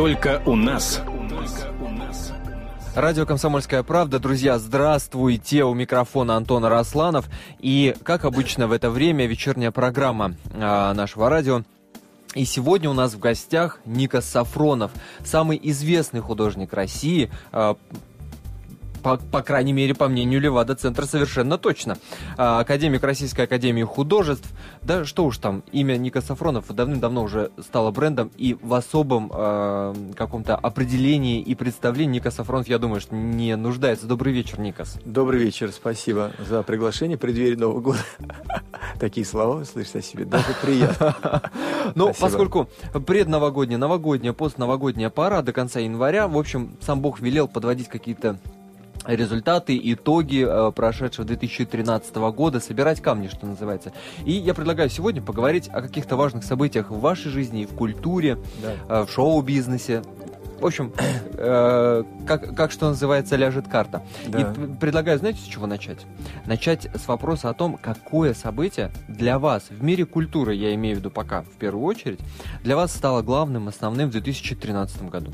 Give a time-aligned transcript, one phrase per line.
[0.00, 1.02] Только у нас.
[2.96, 4.18] Радио «Комсомольская правда».
[4.18, 5.62] Друзья, здравствуйте!
[5.64, 7.28] У микрофона Антон Росланов.
[7.58, 11.64] И, как обычно, в это время вечерняя программа а, нашего радио
[12.34, 14.92] и сегодня у нас в гостях Никас Сафронов,
[15.22, 17.76] самый известный художник России, а,
[19.02, 21.96] по, по крайней мере, по мнению Левада-центра, совершенно точно.
[22.36, 24.48] А, академик Российской Академии Художеств.
[24.82, 29.94] Да что уж там, имя Ника Сафронов давным-давно уже стало брендом, и в особом э,
[30.16, 34.06] каком-то определении и представлении Ника Сафронов, я думаю, что не нуждается.
[34.06, 34.98] Добрый вечер, Никас.
[35.04, 38.00] Добрый вечер, спасибо за приглашение в преддверии Нового года.
[39.00, 41.16] Такие слова слышишь о себе, даже приятно.
[41.94, 42.68] Ну, поскольку
[43.06, 48.38] предновогодняя, новогодняя, постновогодняя пора до конца января, в общем, сам Бог велел подводить какие-то
[49.06, 53.92] результаты, итоги э, прошедшего 2013 года, собирать камни, что называется.
[54.24, 59.02] И я предлагаю сегодня поговорить о каких-то важных событиях в вашей жизни, в культуре, да.
[59.02, 60.02] э, в шоу-бизнесе.
[60.60, 60.92] В общем,
[61.34, 64.02] э, как, как что называется, ляжет карта.
[64.28, 64.40] Да.
[64.40, 65.98] И предлагаю, знаете, с чего начать?
[66.46, 70.98] Начать с вопроса о том, какое событие для вас в мире культуры, я имею в
[70.98, 72.20] виду пока в первую очередь,
[72.62, 75.32] для вас стало главным, основным в 2013 году.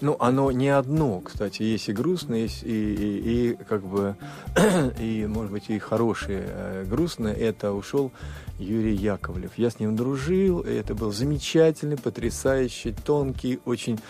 [0.00, 4.16] Ну, оно не одно, кстати, есть и грустное, есть и, и, и как бы,
[4.98, 6.44] и, может быть, и хорошее.
[6.46, 8.10] Э, грустное– это ушел
[8.58, 9.52] Юрий Яковлев.
[9.56, 14.00] Я с ним дружил, и это был замечательный, потрясающий, тонкий, очень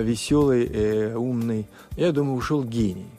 [0.00, 1.66] веселый, э, умный.
[1.96, 3.10] Я думаю, ушел гений.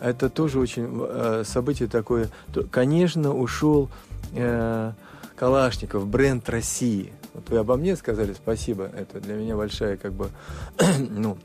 [0.00, 2.30] Это тоже очень э, событие такое.
[2.70, 3.90] Конечно, ушел
[4.32, 4.92] э,
[5.36, 10.30] Калашников, бренд России– вот вы обо мне сказали спасибо, это для меня большая как бы,
[11.08, 11.38] ну,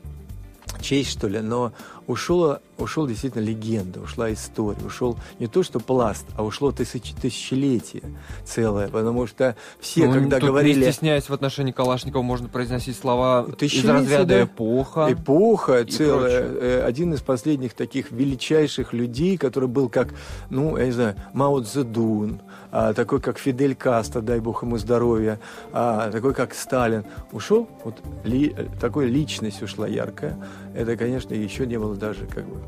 [0.80, 1.72] честь, что ли, но
[2.06, 8.02] ушла, ушел действительно легенда, ушла история, ушел не то что пласт, а ушло тысяч, тысячелетие
[8.44, 10.84] целое, потому что все, ну, когда говорили...
[10.84, 14.44] Не стесняясь в отношении Калашникова, можно произносить слова из разряда да?
[14.44, 15.08] эпоха.
[15.10, 16.48] Эпоха целая.
[16.48, 16.58] Прочее.
[16.60, 20.08] Э, один из последних таких величайших людей, который был как,
[20.50, 22.40] ну, я не знаю, Мао Цзэдун,
[22.76, 25.38] а, такой как Фидель Кастро, дай бог ему здоровья,
[25.72, 27.04] а, такой как Сталин.
[27.30, 30.36] Ушел, вот ли, такой личность ушла яркая.
[30.74, 32.60] Это, конечно, еще не было даже как бы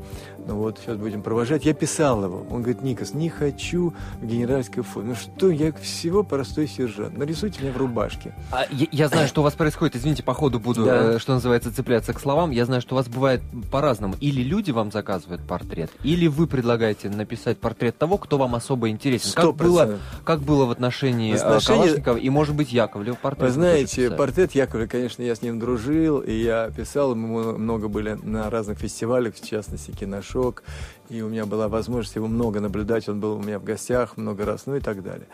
[0.47, 1.65] ну вот, сейчас будем провожать.
[1.65, 2.45] Я писал его.
[2.49, 5.09] Он говорит, Никас, не хочу в генеральской форме.
[5.09, 7.17] Ну что, я всего простой сержант.
[7.17, 8.33] Нарисуйте меня в рубашке.
[8.49, 9.97] А, я, я знаю, что у вас происходит.
[9.97, 11.15] Извините, по ходу буду, да.
[11.15, 12.51] э, что называется, цепляться к словам.
[12.51, 14.15] Я знаю, что у вас бывает по-разному.
[14.21, 19.33] Или люди вам заказывают портрет, или вы предлагаете написать портрет того, кто вам особо интересен.
[19.33, 21.81] Как было, как было в отношении, в отношении...
[21.81, 23.49] Калашникова и, может быть, Яковлева портрет?
[23.49, 28.13] Вы знаете, портрет Яковлева, конечно, я с ним дружил, и я писал, мы много были
[28.23, 30.63] на разных фестивалях, в частности, киношоу мешок,
[31.09, 34.45] и у меня была возможность его много наблюдать, он был у меня в гостях много
[34.45, 35.27] раз, ну и так далее.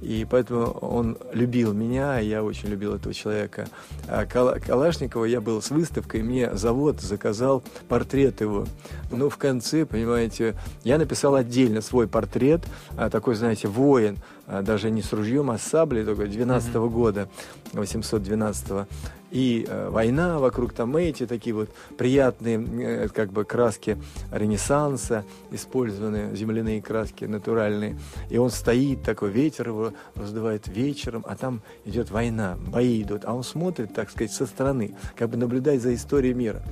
[0.00, 3.68] И поэтому он любил меня, и я очень любил этого человека.
[4.08, 8.66] А Калашникова я был с выставкой, мне завод заказал портрет его.
[9.10, 12.62] Ну, в конце, понимаете, я написал отдельно свой портрет,
[12.96, 16.88] а, такой, знаете, воин, а, даже не с ружьем, а с саблей, только 12 -го
[16.88, 17.28] года,
[17.72, 18.86] 812 -го
[19.30, 23.96] и э, война вокруг там эти такие вот приятные э, как бы краски
[24.32, 25.19] Ренессанса,
[25.50, 27.98] использованные земляные краски натуральные.
[28.28, 33.34] И он стоит, такой ветер его раздувает вечером, а там идет война, бои идут, а
[33.34, 36.62] он смотрит, так сказать, со стороны, как бы наблюдает за историей мира.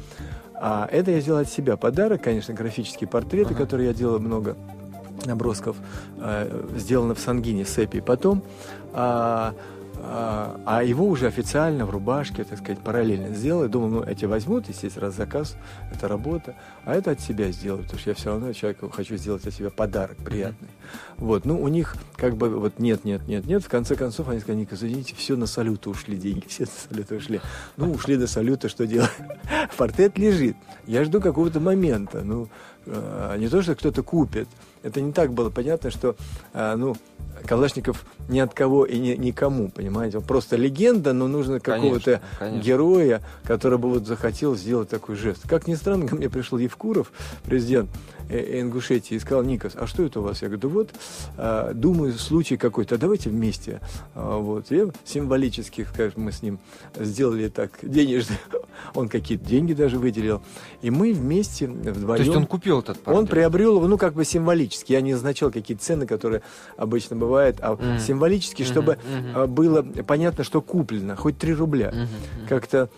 [0.54, 3.64] А это я сделал от себя подарок, конечно, графические портреты, ага.
[3.64, 4.56] которые я делал много
[5.25, 5.76] набросков,
[6.19, 8.00] э, сделаны в Сангине, Сепи.
[8.00, 8.42] Потом
[8.92, 9.54] а,
[10.00, 13.62] а, а его уже официально в рубашке, так сказать, параллельно сделал.
[13.62, 15.56] Я думал, ну, эти возьмут, естественно, раз заказ,
[15.92, 16.54] это работа,
[16.84, 19.70] а это от себя сделаю, потому что я все равно человеку хочу сделать от себя
[19.70, 20.69] подарок приятный.
[20.69, 21.14] Mm-hmm.
[21.19, 24.41] Вот, ну, у них как бы вот нет, нет, нет, нет, в конце концов они
[24.41, 27.41] сказали, Ника, извините, все на салюты ушли деньги, все на салюты ушли.
[27.76, 29.10] Ну, ушли до салюта, что делать?
[29.76, 32.48] Портрет лежит, я жду какого-то момента, ну,
[32.86, 34.48] э, не то, что кто-то купит,
[34.83, 36.16] это не так было понятно, что,
[36.53, 36.97] э, ну,
[37.47, 40.19] Калашников ни от кого и ни, никому, понимаете?
[40.19, 42.21] Он просто легенда, но нужно какого-то
[42.62, 45.48] героя, который бы вот захотел сделать такой жест.
[45.48, 47.13] Как ни странно, ко мне пришел Евкуров,
[47.45, 47.91] президент
[48.28, 50.42] Ингушетии, и сказал, Никас, а что это у вас?
[50.42, 50.91] Я говорю, да вот,
[51.36, 53.80] а, думаю, случай какой-то, а давайте вместе.
[54.15, 54.71] А, вот.
[54.71, 56.59] И символически, скажем, мы с ним
[56.97, 58.36] сделали так денежно.
[58.95, 60.42] Он какие-то деньги даже выделил.
[60.83, 62.16] И мы вместе вдвоем...
[62.16, 63.19] То есть он купил этот портрет?
[63.19, 64.92] Он приобрел его, ну, как бы символически.
[64.92, 66.42] Я не назначал какие-то цены, которые
[66.77, 67.98] обычно бывают, а mm.
[67.98, 69.47] символически, чтобы mm-hmm.
[69.48, 71.16] было понятно, что куплено.
[71.16, 71.89] Хоть 3 рубля.
[71.89, 72.48] Mm-hmm.
[72.48, 72.89] Как-то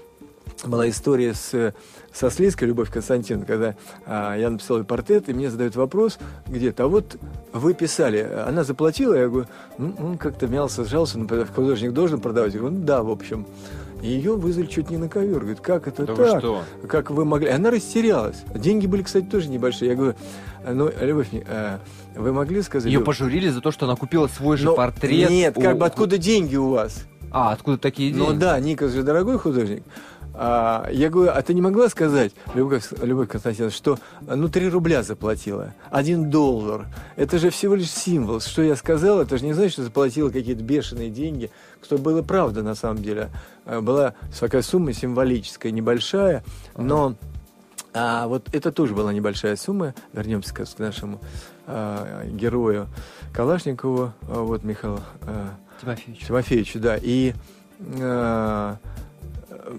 [0.64, 1.74] была история с,
[2.12, 3.74] со Слизкой, Любовь Константиновна, когда
[4.06, 7.16] а, я написал ей портрет, и мне задают вопрос где-то, а вот
[7.52, 9.46] вы писали, она заплатила, я говорю,
[9.78, 13.46] ну, он как-то мялся, сжался, ну, художник должен продавать, я говорю, ну, да, в общем.
[14.02, 15.40] И ее вызвали чуть не на ковер.
[15.40, 16.38] Говорит, как это Да вы так?
[16.38, 16.62] что?
[16.88, 17.48] Как вы могли?
[17.48, 18.42] Она растерялась.
[18.54, 19.90] Деньги были, кстати, тоже небольшие.
[19.90, 20.14] Я говорю,
[20.66, 21.78] ну, Любовь, э,
[22.16, 22.86] вы могли сказать...
[22.86, 25.30] Ее Любовь, пожурили за то, что она купила свой же ну, портрет.
[25.30, 27.04] Нет, как у- бы откуда деньги у вас?
[27.30, 28.26] А, откуда такие деньги?
[28.26, 29.82] Ну да, Никас же дорогой художник.
[30.34, 35.02] А, я говорю, а ты не могла сказать, Любовь, Любовь Константиновна, что ну 3 рубля
[35.02, 36.86] заплатила, 1 доллар.
[37.16, 38.40] Это же всего лишь символ.
[38.40, 41.50] Что я сказал, это же не значит, что заплатила какие-то бешеные деньги.
[41.82, 43.30] Что было правда на самом деле.
[43.64, 46.44] А, Была такая сумма символическая, небольшая,
[46.76, 47.16] но
[47.92, 49.94] а, вот это тоже была небольшая сумма.
[50.12, 51.20] Вернемся к, нашему
[51.66, 52.88] а, герою
[53.32, 56.26] Калашникову, а, вот Михаил а, Тимофеевич.
[56.26, 56.96] Тимофеевичу, да.
[57.00, 57.34] И
[57.78, 58.76] э,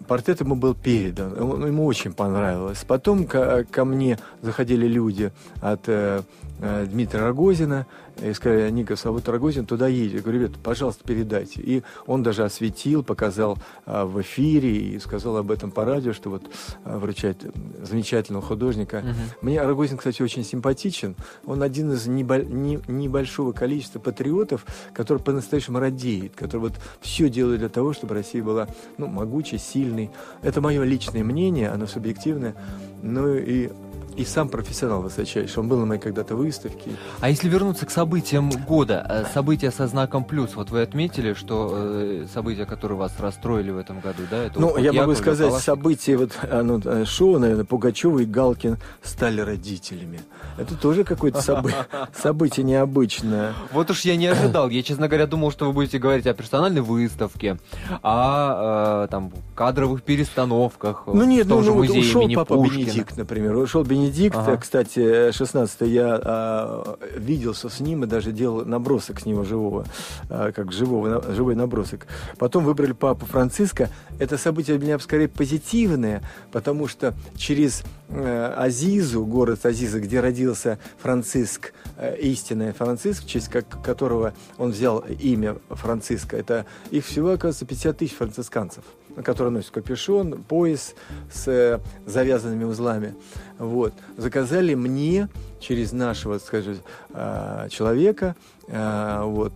[0.07, 1.33] портрет ему был передан.
[1.41, 2.83] Он- Ему очень понравилось.
[2.87, 6.21] Потом ко, ко мне заходили люди от э,
[6.61, 7.85] э, Дмитрия Рогозина
[8.21, 10.15] и сказали, Никос, а вот Рогозин туда едет.
[10.15, 11.61] Я говорю, ребята, пожалуйста, передайте.
[11.61, 16.29] И он даже осветил, показал а, в эфире и сказал об этом по радио, что
[16.29, 16.43] вот
[16.83, 17.37] а, вручает
[17.81, 19.01] замечательного художника.
[19.01, 19.15] Мгм.
[19.41, 21.15] Мне Рогозин, кстати, очень симпатичен.
[21.45, 27.59] Он один из небо- не- небольшого количества патриотов, который по-настоящему радеет, который вот все делает
[27.59, 28.67] для того, чтобы Россия была
[28.97, 30.11] ну, могучей, сильной.
[30.41, 32.55] Это мое личное мнение, оно субъективное.
[33.01, 33.69] Ну и,
[34.15, 35.59] и сам профессионал высочайший.
[35.59, 36.91] Он был на моей когда-то выставке.
[37.19, 41.71] А если вернуться к событиям года, э, события со знаком плюс, вот вы отметили, что
[41.73, 44.37] э, события, которые вас расстроили в этом году, да?
[44.43, 45.75] Это Ну, я могу Яковлева, сказать, Калашникова.
[45.75, 50.19] события, вот э, шоу, наверное, Пугачева и Галкин стали родителями.
[50.57, 51.73] Это тоже какое-то собы-
[52.21, 53.53] событие необычное.
[53.71, 54.69] Вот уж я не ожидал.
[54.69, 57.57] Я, честно говоря, думал, что вы будете говорить о персональной выставке,
[58.03, 61.03] о там кадровых перестановках.
[61.07, 62.55] Ну нет, ну, ну вот ушел папа.
[62.55, 63.55] Бенедикт, например.
[63.55, 64.00] Ушел Бенедикт,
[64.39, 64.53] Ага.
[64.53, 69.85] э, кстати, 16 я а, виделся с ним и даже делал набросок с него живого,
[70.29, 72.07] а, как живого, на- живой набросок.
[72.37, 73.89] Потом выбрали папу Франциска.
[74.19, 76.21] Это событие для меня скорее позитивное,
[76.51, 83.47] потому что через э, Азизу, город Азиза, где родился Франциск, э, истинный Франциск, в честь
[83.49, 88.83] как- которого он взял имя Франциска, это их всего, оказывается, 50 тысяч францисканцев
[89.23, 90.95] которые носят капюшон, пояс
[91.31, 93.15] с э, завязанными узлами.
[93.57, 93.93] Вот.
[94.17, 95.29] Заказали мне
[95.59, 96.77] через нашего, скажем,
[97.09, 98.35] э, человека,
[98.67, 99.53] э, вот,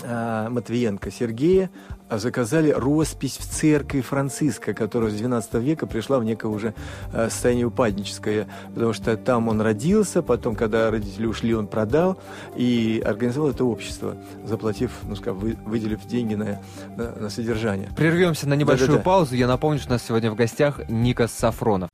[0.00, 1.70] Матвиенко Сергея,
[2.10, 6.74] заказали роспись в церкви Франциска, которая с 12 века пришла в некое уже
[7.12, 12.18] э, состояние упадническое, потому что там он родился, потом, когда родители ушли, он продал
[12.56, 16.60] и организовал это общество, заплатив, ну, скажем, вы- выделив деньги на,
[16.96, 17.90] на, на содержание.
[17.96, 19.04] Прервемся на небольшую Да-да-да.
[19.04, 19.34] паузу.
[19.34, 21.90] Я напомню, что у нас сегодня в гостях Никас Сафронов.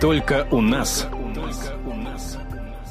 [0.00, 1.06] Только у нас.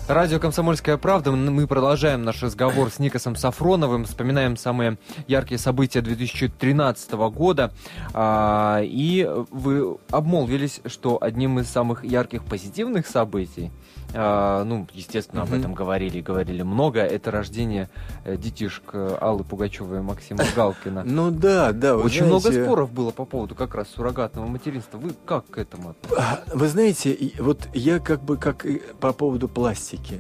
[0.10, 1.32] Радио «Комсомольская правда».
[1.32, 4.04] Мы продолжаем наш разговор с Никосом Сафроновым.
[4.04, 4.98] Вспоминаем самые
[5.28, 7.72] яркие события 2013 года.
[8.14, 13.72] А, И вы обмолвились, что одним из самых ярких позитивных событий,
[14.13, 15.60] а, ну, естественно, об Мгм.
[15.60, 17.89] этом говорили и говорили много, это рождение
[18.25, 21.04] э, детишек э, Аллы Пугачевой и Максима Галкина.
[21.06, 21.95] Ну да, да.
[21.98, 24.98] Очень много споров было по поводу как раз суррогатного материнства.
[24.98, 26.18] Вы как к этому относитесь?
[26.21, 28.65] а, Вы знаете, вот я как бы как
[29.00, 30.19] по поводу пластики.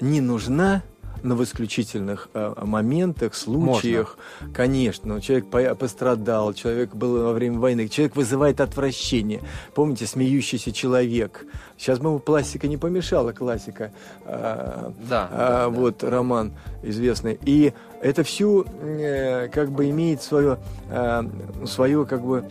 [0.00, 0.82] Не нужна,
[1.22, 4.16] но в исключительных э, моментах, случаях,
[4.54, 9.40] конечно, ну, человек по- пострадал, человек был во время войны, человек вызывает отвращение.
[9.74, 11.44] Помните, смеющийся человек.
[11.76, 13.92] Сейчас бы ему пластика не помешала, классика.
[14.24, 15.68] А, Да, а, да, да.
[15.68, 16.52] вот роман
[16.82, 17.38] известный.
[17.44, 20.58] И это все э, как бы имеет свое,
[20.90, 21.22] э,
[21.66, 22.44] свое как бы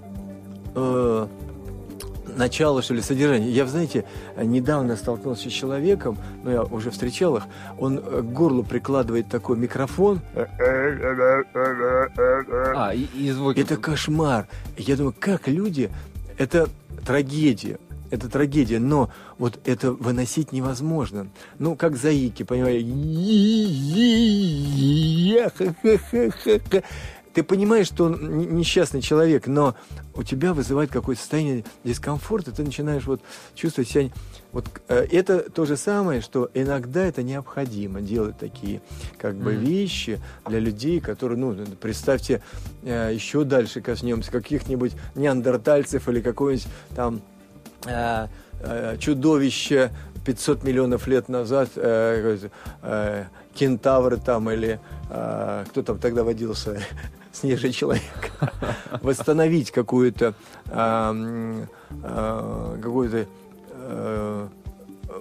[0.76, 1.28] э,
[2.40, 3.52] начало, что ли, содержание.
[3.52, 4.06] Я, знаете,
[4.42, 7.44] недавно столкнулся с человеком, ну, я уже встречал их,
[7.78, 10.22] он э, к горлу прикладывает такой микрофон.
[12.76, 13.60] А, и, и звуки.
[13.60, 14.48] Это кошмар.
[14.78, 15.92] Я думаю, как люди...
[16.38, 16.70] Это
[17.06, 17.78] трагедия.
[18.12, 21.28] Это трагедия, но вот это выносить невозможно.
[21.60, 22.88] Ну, как заики, понимаете?
[27.40, 29.74] Ты понимаешь, что он несчастный человек, но
[30.14, 33.22] у тебя вызывает какое-то состояние дискомфорта, ты начинаешь вот
[33.56, 34.10] чувствовать себя...
[34.52, 38.82] Вот э, это то же самое, что иногда это необходимо делать такие
[39.18, 39.64] как бы Мгм.
[39.64, 40.20] вещи
[40.50, 42.42] для людей, которые, ну, представьте,
[42.84, 47.22] э, еще дальше коснемся каких-нибудь неандертальцев или какого-нибудь там
[47.86, 48.28] э,
[49.00, 49.92] чудовище
[50.26, 52.38] 500 миллионов лет назад, э,
[52.82, 56.82] э, кентавры там или э, кто там тогда водился,
[57.32, 58.32] снежный человек,
[59.02, 60.34] восстановить какую-то
[60.68, 61.68] м,
[62.04, 63.28] а, какую-то
[63.72, 64.48] э,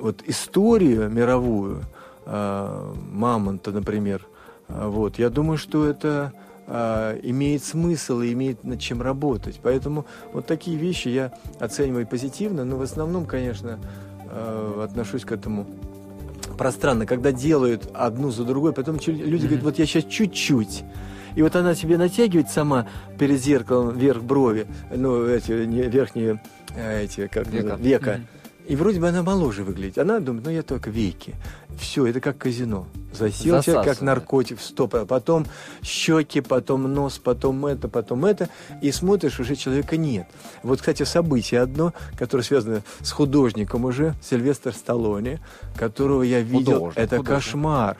[0.00, 1.82] вот историю мировую
[2.26, 4.26] а, мамонта, например.
[4.68, 6.32] Вот, я думаю, что это
[6.66, 9.60] э, имеет смысл и имеет над чем работать.
[9.62, 13.78] Поэтому вот такие вещи я оцениваю позитивно, но в основном, конечно,
[14.30, 15.66] э, отношусь к этому
[16.58, 19.38] пространно, когда делают одну за другой, потом люди mm-hmm.
[19.38, 20.84] говорят, вот я сейчас чуть-чуть.
[21.38, 26.42] И вот она себе натягивает сама перед зеркалом вверх брови, ну, эти верхние,
[26.74, 27.76] э, эти, как века.
[27.76, 28.10] века.
[28.10, 28.66] Mm-hmm.
[28.66, 29.98] И вроде бы она моложе выглядит.
[29.98, 31.36] Она думает, ну я только веки.
[31.78, 32.88] Все, это как казино.
[33.12, 34.96] Засел человек, как наркотик, стоп.
[34.96, 35.46] А потом
[35.80, 38.48] щеки, потом нос, потом это, потом это.
[38.82, 40.26] И смотришь, уже человека нет.
[40.64, 45.38] Вот, кстати, событие одно, которое связано с художником уже, Сильвестр Сталлоне,
[45.76, 46.80] которого я видел.
[46.80, 47.44] Художник, это художник.
[47.44, 47.96] кошмар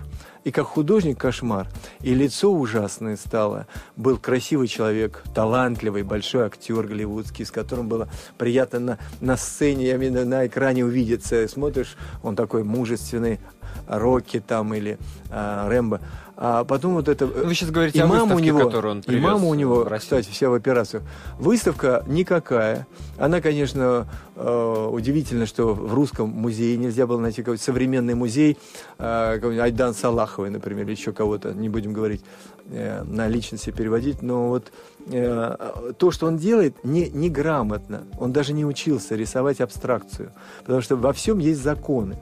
[0.49, 1.69] и как художник кошмар,
[2.01, 3.67] и лицо ужасное стало.
[3.97, 9.97] Был красивый человек, талантливый, большой актер голливудский, с которым было приятно на, на сцене, я
[9.97, 11.47] имею на экране увидеться.
[11.49, 13.41] Смотришь, он такой мужественный,
[13.87, 14.99] Рокки там или
[15.31, 16.01] а, Рэмбо.
[16.41, 17.27] А потом вот это...
[17.27, 19.85] Вы сейчас говорите и о выставке, у него, которую он привез И мама у него,
[19.99, 21.03] кстати, вся в операцию.
[21.37, 22.87] Выставка никакая.
[23.19, 28.57] Она, конечно, э, удивительно, что в русском музее нельзя было найти какой-то современный музей,
[28.99, 32.23] э, Айдан Салаховой, например, или еще кого-то, не будем говорить,
[32.71, 34.71] э, на личности переводить, но вот
[35.11, 35.57] э,
[35.99, 38.05] то, что он делает, не, неграмотно.
[38.21, 40.31] Он даже не учился рисовать абстракцию,
[40.61, 42.17] потому что во всем есть законы.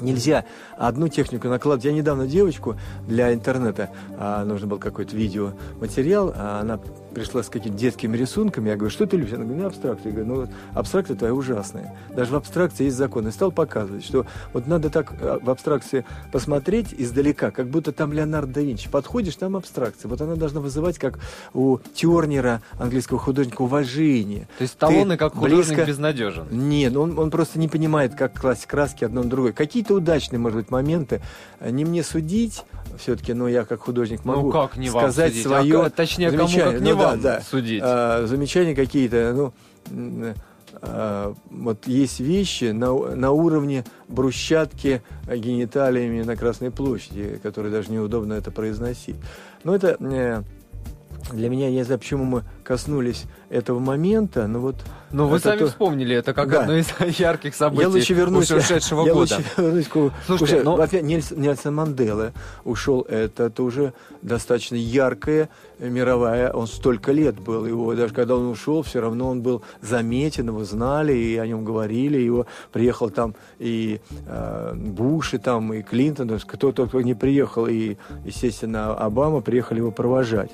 [0.00, 0.44] Нельзя
[0.76, 1.84] одну технику накладывать.
[1.84, 2.76] Я недавно девочку
[3.06, 6.78] для интернета, а, нужно был какой-то видеоматериал, а она
[7.18, 8.68] пришла с какими-то детскими рисунками.
[8.68, 9.32] Я говорю, что ты любишь?
[9.32, 10.10] Она говорит, ну, абстракция.
[10.10, 11.96] Я говорю, ну, абстракция твоя ужасная.
[12.14, 13.26] Даже в абстракции есть закон.
[13.28, 18.12] И стал показывать, что вот надо так а, в абстракции посмотреть издалека, как будто там
[18.12, 18.88] Леонардо да Винчи.
[18.88, 20.08] Подходишь, там абстракция.
[20.08, 21.18] Вот она должна вызывать, как
[21.54, 24.48] у Тернера, английского художника, уважение.
[24.58, 25.84] То есть Сталлоне как художник близко...
[25.84, 26.46] безнадежен?
[26.50, 29.52] Нет, он, он просто не понимает, как класть краски одно на другое.
[29.52, 31.20] Какие-то удачные, может быть, моменты.
[31.60, 32.64] Не мне судить,
[32.98, 35.46] все-таки, но я как художник ну, могу ну, как не сказать судить?
[35.46, 35.86] свое...
[35.86, 37.40] А, точнее, кому как не ну, вам да, да.
[37.40, 37.82] судить?
[37.84, 39.52] А, замечания какие-то,
[39.90, 40.34] ну...
[40.80, 48.34] А, вот есть вещи на, на уровне брусчатки гениталиями на Красной площади, которые даже неудобно
[48.34, 49.16] это произносить.
[49.64, 50.42] Но это э,
[51.32, 54.76] для меня, я не знаю, почему мы коснулись этого момента, но вот...
[55.10, 55.66] Но вы сами то...
[55.68, 56.60] вспомнили это как да.
[56.60, 56.88] одно из
[57.18, 59.36] ярких событий я лучше вернусь, ушедшего я года.
[59.36, 60.10] Лучше вернусь к...
[60.26, 60.80] Слушайте, но...
[60.80, 62.32] Опять Нельсон, Мандела
[62.64, 68.46] ушел, это, это уже достаточно яркая мировая, он столько лет был, его даже когда он
[68.46, 73.34] ушел, все равно он был заметен, его знали, и о нем говорили, его приехал там
[73.58, 78.94] и э, Буш, и там, и Клинтон, то есть кто только не приехал, и, естественно,
[78.94, 80.50] Обама приехали его провожать.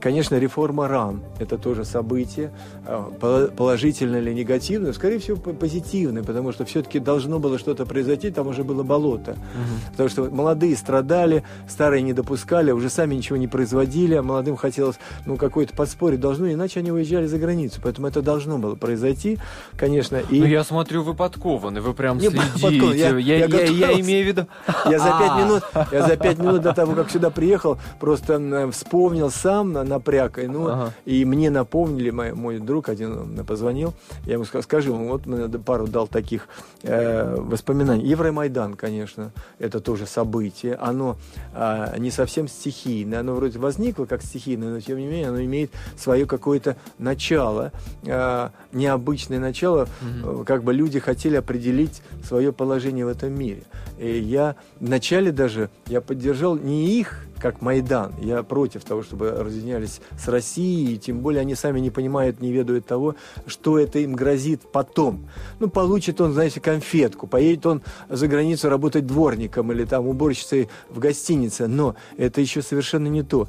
[0.00, 2.52] Конечно, реформа РАН, это тоже событие,
[2.86, 8.46] а, положительное или негативное, скорее всего, позитивное, потому что все-таки должно было что-то произойти, там
[8.46, 9.32] уже было болото.
[9.32, 9.90] Угу.
[9.92, 14.98] Потому что молодые страдали, старые не допускали, уже сами ничего не производили, а молодым хотелось,
[15.26, 17.80] ну, какое-то подспорье должно, иначе они уезжали за границу.
[17.82, 19.38] Поэтому это должно было произойти,
[19.76, 20.16] конечно.
[20.16, 20.40] И...
[20.40, 22.98] Ну, я смотрю, вы подкованы, вы прям не, следите.
[22.98, 24.46] Я, я, я, я, я имею в виду...
[24.86, 25.42] Я за пять а.
[25.42, 30.68] минут, я за пять минут до того, как сюда приехал, просто вспомнил сам, напряг, ну,
[30.68, 30.92] ага.
[31.04, 33.94] и мне напомнили, мой, мой друг один позвонил,
[34.26, 36.48] я ему сказал, скажи, вот мне пару дал таких
[36.82, 38.06] э, воспоминаний.
[38.06, 41.16] Евромайдан, конечно, это тоже событие, оно
[41.54, 45.70] э, не совсем стихийное, оно вроде возникло как стихийное, но тем не менее оно имеет
[45.96, 47.72] свое какое-то начало,
[48.04, 50.44] э, необычное начало, mm-hmm.
[50.44, 53.62] как бы люди хотели определить свое положение в этом мире.
[53.98, 58.12] И я вначале даже, я поддержал не их как Майдан.
[58.20, 62.52] Я против того, чтобы разъединялись с Россией, и тем более они сами не понимают, не
[62.52, 63.14] ведают того,
[63.46, 65.28] что это им грозит потом.
[65.58, 70.98] Ну, получит он, знаете, конфетку, поедет он за границу работать дворником или там уборщицей в
[70.98, 73.48] гостинице, но это еще совершенно не то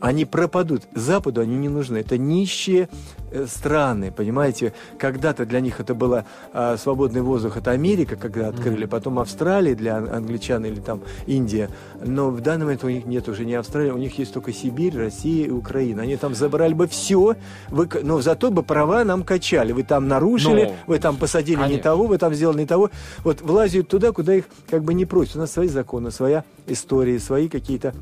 [0.00, 0.82] они пропадут.
[0.94, 1.98] Западу они не нужны.
[1.98, 2.88] Это нищие
[3.30, 4.72] э, страны, понимаете?
[4.98, 9.98] Когда-то для них это было а, свободный воздух, это Америка, когда открыли, потом Австралия для
[9.98, 11.70] англичан или там Индия.
[12.04, 14.96] Но в данный момент у них нет уже не Австралии, у них есть только Сибирь,
[14.96, 16.02] Россия и Украина.
[16.02, 17.36] Они там забрали бы все,
[17.68, 19.72] вы, но зато бы права нам качали.
[19.72, 20.74] Вы там нарушили, но...
[20.86, 21.76] вы там посадили Конечно.
[21.76, 22.90] не того, вы там сделали не того.
[23.22, 25.36] Вот влазят туда, куда их как бы не просят.
[25.36, 27.94] У нас свои законы, своя история, свои какие-то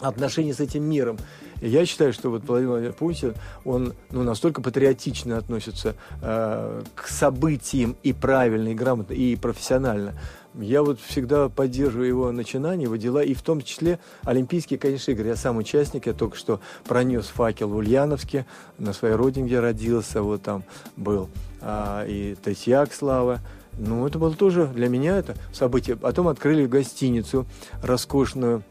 [0.00, 1.18] отношения с этим миром.
[1.60, 7.96] И я считаю, что вот Владимир Путин, он ну, настолько патриотично относится э, к событиям
[8.02, 10.14] и правильно, и грамотно, и профессионально.
[10.54, 15.28] Я вот всегда поддерживаю его начинания, его дела, и в том числе Олимпийские, конечно, игры.
[15.28, 18.46] Я сам участник, я только что пронес факел в Ульяновске,
[18.78, 20.64] на своей родине, где родился, вот там
[20.96, 21.28] был,
[21.60, 23.40] а, и Татьяк Слава,
[23.78, 25.96] ну, это было тоже для меня это событие.
[25.96, 27.46] Потом открыли гостиницу
[27.82, 28.62] роскошную,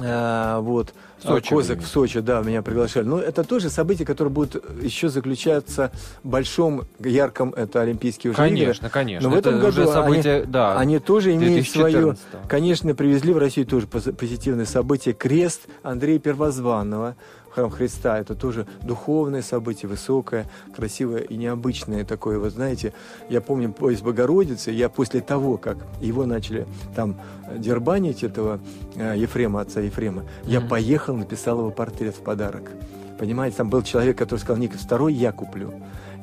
[0.00, 3.04] а, вот, Сочи Козак в Сочи, да, меня приглашали.
[3.04, 5.90] Но это тоже событие, которое будет еще заключаться
[6.22, 8.58] в большом, ярком, это Олимпийские уже игры.
[8.58, 9.28] Конечно, конечно.
[9.28, 10.78] Но в этом Это году уже событие, они, да.
[10.78, 11.92] они тоже имеют свое...
[11.92, 12.48] 2014.
[12.48, 15.14] Конечно, привезли в Россию тоже пози- позитивное событие.
[15.14, 17.16] Крест Андрея Первозванного,
[17.50, 18.18] храм Христа.
[18.18, 22.38] Это тоже духовное событие, высокое, красивое и необычное такое.
[22.38, 22.92] Вот знаете,
[23.28, 27.16] я помню поезд Богородицы, я после того, как его начали там
[27.48, 28.60] э, дербанить, этого
[28.96, 32.70] э, Ефрема, отца Ефрема, я поехал, написал его портрет в подарок.
[33.18, 35.72] Понимаете, там был человек, который сказал, Ник, второй я куплю.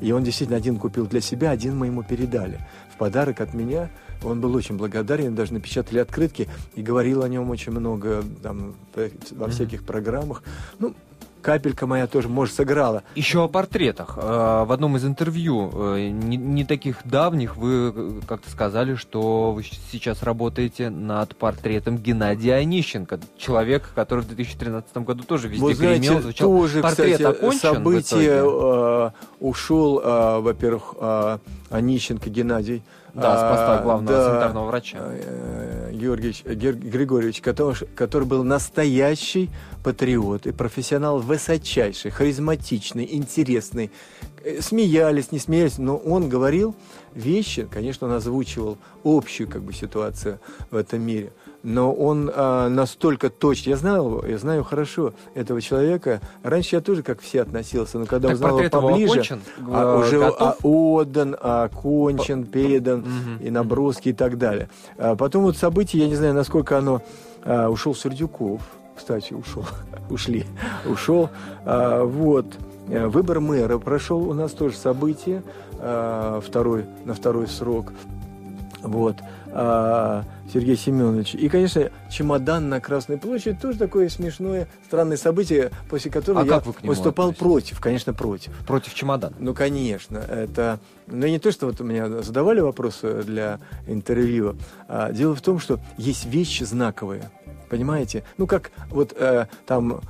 [0.00, 2.58] И он действительно один купил для себя, один мы ему передали.
[2.94, 3.90] В подарок от меня
[4.24, 9.38] он был очень благодарен, даже напечатали открытки и говорил о нем очень много там, в-
[9.38, 10.42] во всяких программах.
[10.78, 10.94] Ну,
[11.46, 13.04] капелька моя тоже, может, сыграла.
[13.14, 14.18] Еще о портретах.
[14.20, 19.52] Э, В одном из интервью, э, не, не таких давних, вы э, как-то сказали, что
[19.52, 25.74] вы сейчас работаете над портретом Геннадия Онищенко, человека, который в 2013 году тоже везде Вы
[25.76, 26.48] знаете, гремел, звучал.
[26.48, 31.38] тоже, Портрет кстати, окончен событие э, ушел, э, во-первых, э,
[31.70, 32.82] Онищенко Геннадий.
[33.16, 34.98] Да, с поста А, главного да, санитарного врача.
[35.00, 39.50] э, Георгиевич, Гер- Григорьевич, который, который был настоящий
[39.82, 43.90] патриот и профессионал высочайший, харизматичный, интересный.
[44.44, 46.74] Э, Смеялись, не смеялись, но он говорил
[47.16, 50.38] вещи, конечно, он озвучивал общую как бы ситуацию
[50.70, 51.32] в этом мире,
[51.62, 56.20] но он а, настолько точно, я знал его, я знаю хорошо этого человека.
[56.44, 59.40] Раньше я тоже как все относился, но когда Так узнал его поближе, окончен?
[59.68, 60.40] а, Э, уже готов?
[60.40, 63.38] а, отдан, окончен, передан Мгм.
[63.40, 64.68] и наброски и так далее.
[64.98, 67.02] А потом вот событие, я не знаю, насколько оно
[67.44, 68.60] а, ушел Сердюков,
[68.96, 69.64] кстати, ушел,
[70.10, 70.44] ушли,
[70.88, 71.30] ушел.
[71.64, 72.46] А, вот
[72.88, 75.42] Э, выбор мэра прошел у нас тоже событие
[75.78, 77.92] а, второй на второй срок.
[78.82, 79.16] Вот.
[79.48, 81.34] А, Сергей Семенович.
[81.34, 86.62] И, конечно, чемодан на Красной площади тоже такое смешное, странное событие, после которого А я
[86.82, 87.38] выступал относитесь?
[87.38, 88.52] против, конечно, против.
[88.66, 89.34] Против чемодана.
[89.38, 90.78] Ну, конечно, это...
[91.06, 94.56] Ну, не то, что вот у меня задавали вопросы для интервью.
[94.88, 97.30] А дело в том, что есть вещи знаковые,
[97.70, 98.24] понимаете?
[98.38, 100.00] Ну, как вот э, там,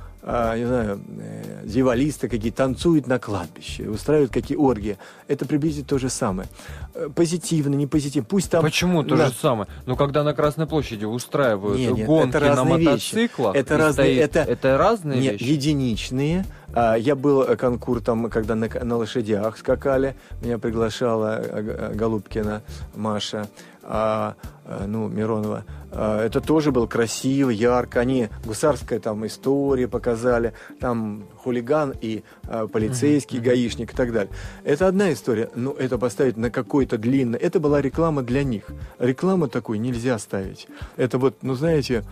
[0.57, 4.97] не знаю, э, дьяволисты какие танцуют на кладбище, устраивают какие оргии.
[5.29, 6.49] Это приблизительно то же самое.
[6.93, 8.27] Э, Позитивно, не позитивно.
[8.29, 8.61] Пусть там...
[8.63, 9.27] Почему то Да.
[9.27, 9.69] же самое?
[9.85, 12.85] Ну, когда на Красной площади устраивают Не, не, гонки это на вещи.
[12.85, 15.43] мотоциклах, Это разные- стоит- это- разные Нет, вещи.
[15.51, 16.45] единичные.
[16.73, 20.15] А, Я был э, конкур там, когда на, на лошадях скакали.
[20.41, 21.41] Меня приглашала
[21.95, 22.61] Голубкина
[22.95, 23.47] Маша,
[23.87, 25.63] а, э, ну, Миронова.
[25.91, 28.01] А, Это тоже было красиво, ярко.
[28.01, 30.53] Они гусарская там история показали.
[30.79, 34.31] Там хулиган и а, полицейский, гаишник и так далее.
[34.65, 35.49] Это одна история.
[35.55, 37.39] Но это поставить на какой-то длинный...
[37.39, 38.65] Это была реклама для них.
[38.99, 40.67] Реклама такой нельзя ставить.
[40.97, 42.03] Это вот, ну, знаете...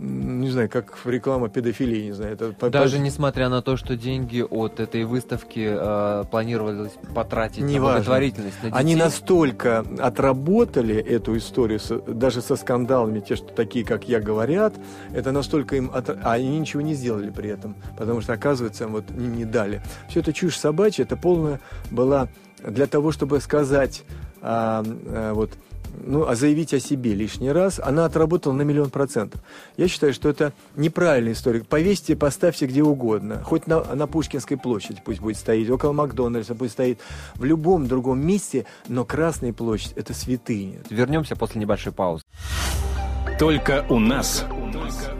[0.00, 2.34] Не знаю, как реклама педофилии, не знаю.
[2.34, 7.66] Это Даже по- несмотря на то, что деньги от этой выставки э, планировалось потратить на
[7.66, 7.94] Неважно.
[7.96, 14.08] благотворительность на детей, Они настолько отработали эту историю, даже со скандалами, те, что такие, как
[14.08, 14.74] я, говорят,
[15.12, 15.90] это настолько им...
[15.92, 19.82] от- А они ничего не сделали при этом, потому что, оказывается, вот не, не дали.
[20.08, 21.58] Все это чушь собачья, это полная
[21.90, 22.28] была
[22.64, 24.04] для того, чтобы сказать,
[24.42, 25.50] а, а, вот,
[26.04, 29.40] ну, а заявить о себе лишний раз, она отработала на миллион процентов.
[29.76, 31.64] Я считаю, что это неправильная история.
[31.64, 33.42] Повесьте, поставьте где угодно.
[33.42, 37.00] Хоть на, на Пушкинской площади пусть будет стоять, около Макдональдса пусть стоит,
[37.34, 40.78] в любом другом месте, но Красная площадь– это святыня.
[40.90, 42.24] Вернемся после небольшой паузы.
[43.38, 44.44] Только у нас.
[44.48, 45.17] Только у нас.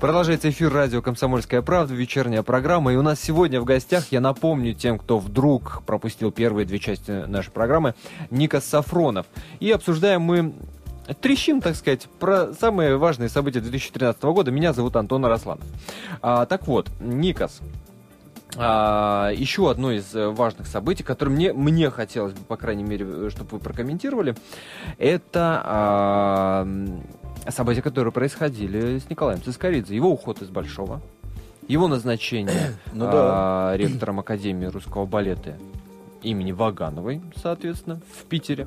[0.00, 2.92] Продолжается эфир радио «Комсомольская правда», вечерняя программа.
[2.92, 7.24] И у нас сегодня в гостях, я напомню тем, кто вдруг пропустил первые две части
[7.26, 7.94] нашей программы,
[8.30, 9.24] Никас Сафронов.
[9.58, 10.52] И обсуждаем мы
[11.22, 14.50] трещим, так сказать, про самые важные события 2013 года.
[14.50, 15.64] Меня зовут Антон Арасланов.
[16.20, 17.62] А, так вот, Никас,
[18.54, 23.48] а, еще одно из важных событий, которое мне, мне хотелось бы, по крайней мере, чтобы
[23.52, 24.34] вы прокомментировали,
[24.98, 26.68] это а,
[27.50, 29.94] события, которые происходили с Николаем Цискоридзе.
[29.94, 31.00] Его уход из Большого,
[31.68, 35.56] его назначение Ну а, ректором Академии русского балета
[36.22, 38.66] имени Вагановой, соответственно, в Питере.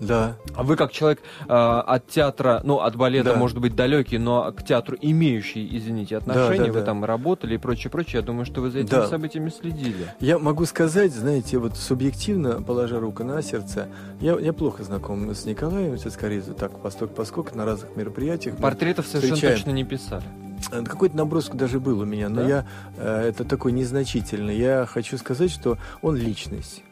[0.00, 0.36] Да.
[0.54, 3.36] А вы как человек э, от театра, ну, от балета, Да.
[3.36, 6.86] может быть, далекий, но к театру имеющий, извините, отношения, да, вы да.
[6.86, 9.06] там работали и прочее, прочее, я думаю, что вы за этими Да.
[9.08, 10.06] событиями следили.
[10.20, 13.88] Я могу сказать, знаете, вот субъективно, положа руку на сердце,
[14.20, 18.56] я, я плохо знаком с Николаем Цискоридзе, так, посток поскольку на разных мероприятиях.
[18.56, 19.56] Портретов совершенно встречаем.
[19.58, 20.24] точно не писали.
[20.72, 22.48] Э, Какой-то набросок даже был у меня, но Да?
[22.48, 24.56] я э, это такой незначительный.
[24.56, 26.82] Я хочу сказать, что он личность.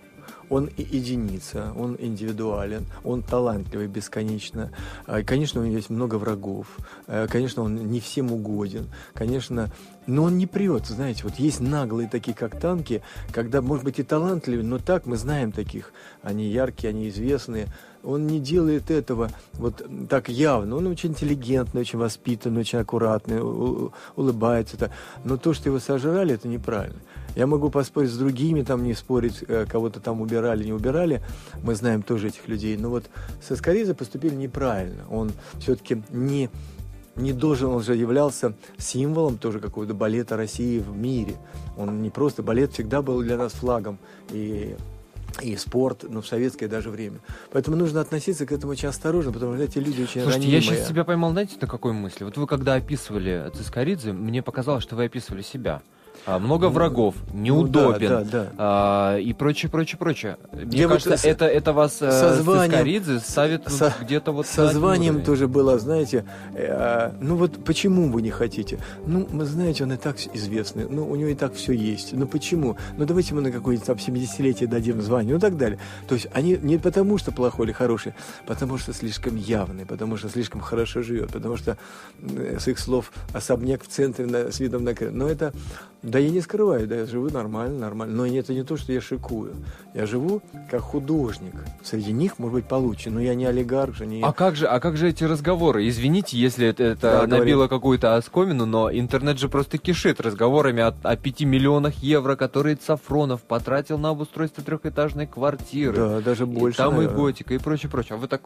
[0.51, 4.71] Он единица, он индивидуален, он талантливый бесконечно.
[5.07, 6.67] А, конечно, у него есть много врагов.
[7.07, 8.89] А, конечно, он не всем угоден.
[9.15, 9.71] Конечно,
[10.07, 14.03] но он не прет, знаете, вот есть наглые такие, как танки, когда, может быть, и
[14.03, 15.93] талантливый, но так мы знаем таких.
[16.23, 17.69] Они яркие, они известные.
[18.09, 20.77] Он не делает этого вот так явно.
[20.77, 23.43] Он очень интеллигентный, очень воспитанный, очень аккуратный,
[24.17, 24.91] улыбается.
[25.25, 26.99] Но то, что его сожрали, это неправильно.
[27.37, 31.21] Я могу поспорить с другими, там не спорить, э, кого-то там убирали, не убирали.
[31.63, 32.79] Мы знаем тоже этих людей.
[32.79, 33.05] Но вот
[33.47, 35.05] со Скоризой поступили неправильно.
[35.11, 36.49] Он все-таки не
[37.15, 41.35] не должен, он же являлся символом тоже какого-то балета России в мире.
[41.77, 43.99] Он не просто, балет всегда был для нас флагом.
[44.31, 44.77] И
[45.43, 47.21] и спорт, ну, в советское даже время.
[47.53, 50.55] Поэтому нужно относиться к этому очень осторожно, потому что эти люди очень Слушайте, ранимые.
[50.55, 52.25] я сейчас себя поймал, знаете, на какой мысли?
[52.25, 55.83] Вот вы когда описывали Цискоридзе, мне показалось, что вы описывали себя.
[56.29, 58.53] А, много ну, врагов, неудобен ну, да, да, да.
[58.59, 60.37] А, и прочее, прочее, прочее.
[60.53, 64.47] Мне Я кажется, вот, это, это вас э, со званием, ставит со, где-то вот...
[64.47, 68.79] Со званием тоже было, знаете, э, ну вот почему вы не хотите?
[69.07, 72.13] Ну, вы знаете, он и так известный, ну, у него и так все есть.
[72.13, 72.77] Ну, почему?
[72.99, 75.79] Ну, давайте мы на какое-нибудь там 70-летие дадим звание, ну, так далее.
[76.09, 78.13] То есть они не потому, что плохой или хороший,
[78.47, 81.79] потому что слишком явный, потому что слишком хорошо живет, потому что,
[82.21, 84.95] с их слов, особняк в центре на, с видом на.
[85.11, 85.55] Но это
[86.03, 88.15] да я не скрываю, да, я живу нормально, нормально.
[88.15, 89.57] Но это не то, что я шикую.
[89.95, 91.55] Я живу как художник.
[91.83, 94.07] Среди них, может быть, получше, но я не олигарх же.
[94.07, 94.23] Не...
[94.23, 95.89] А как же, а как же эти разговоры?
[95.89, 100.95] Извините, если это, это да, набило какую-то оскомину, но интернет же просто кишит разговорами о,
[101.03, 105.97] о 5 миллионах евро, которые Цафронов потратил на обустройство трехэтажной квартиры.
[105.97, 106.77] Да, даже больше.
[106.77, 107.15] И там наверное.
[107.15, 108.17] и готика, и прочее, прочее.
[108.17, 108.43] А вы так,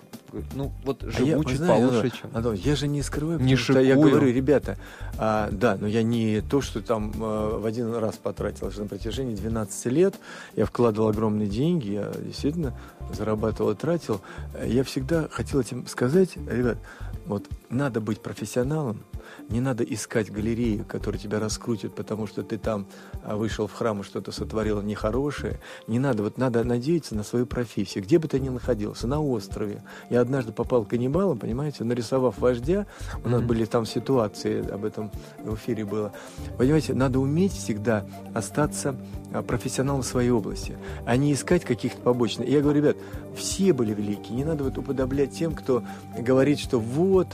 [0.55, 2.31] ну, вот живу а я, чуть знаете, получше, чем...
[2.33, 3.87] Антон, я же не скрываю, не шикую.
[3.87, 4.79] я говорю, ребята,
[5.19, 9.35] а, да, но я не то, что там а, в один раз потратил на протяжении
[9.35, 10.14] 12 лет.
[10.57, 12.79] Я вкладывал огромные деньги, я действительно
[13.12, 14.20] зарабатывал и тратил.
[14.66, 16.79] Я всегда хотел этим сказать, ребят,
[17.27, 19.03] вот надо быть профессионалом,
[19.48, 22.87] не надо искать галерею, которая тебя раскрутит, потому что ты там
[23.22, 25.61] а, вышел в храм и что-то сотворил нехорошее.
[25.87, 29.83] Не надо, вот надо надеяться на свою профессию, где бы ты ни находился, на острове.
[30.11, 32.87] Я однажды попал к каннибалам, понимаете, нарисовав вождя,
[33.24, 33.46] у нас mm-hmm.
[33.46, 36.12] были там ситуации, об этом в эфире было.
[36.59, 38.96] Понимаете, надо уметь всегда остаться
[39.33, 42.48] а, профессионалом своей области, а не искать каких-то побочных.
[42.48, 42.96] И я говорю, ребят,
[43.37, 45.83] все были великие, не надо вот уподоблять тем, кто
[46.18, 47.28] говорит, что вот,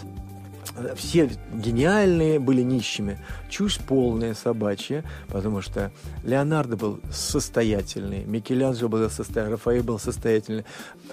[0.96, 3.18] все гениальные были нищими.
[3.48, 5.90] Чушь полная собачья, потому что
[6.24, 10.64] Леонардо был состоятельный, Микеланджело был состоятельный, Рафаэль был состоятельный.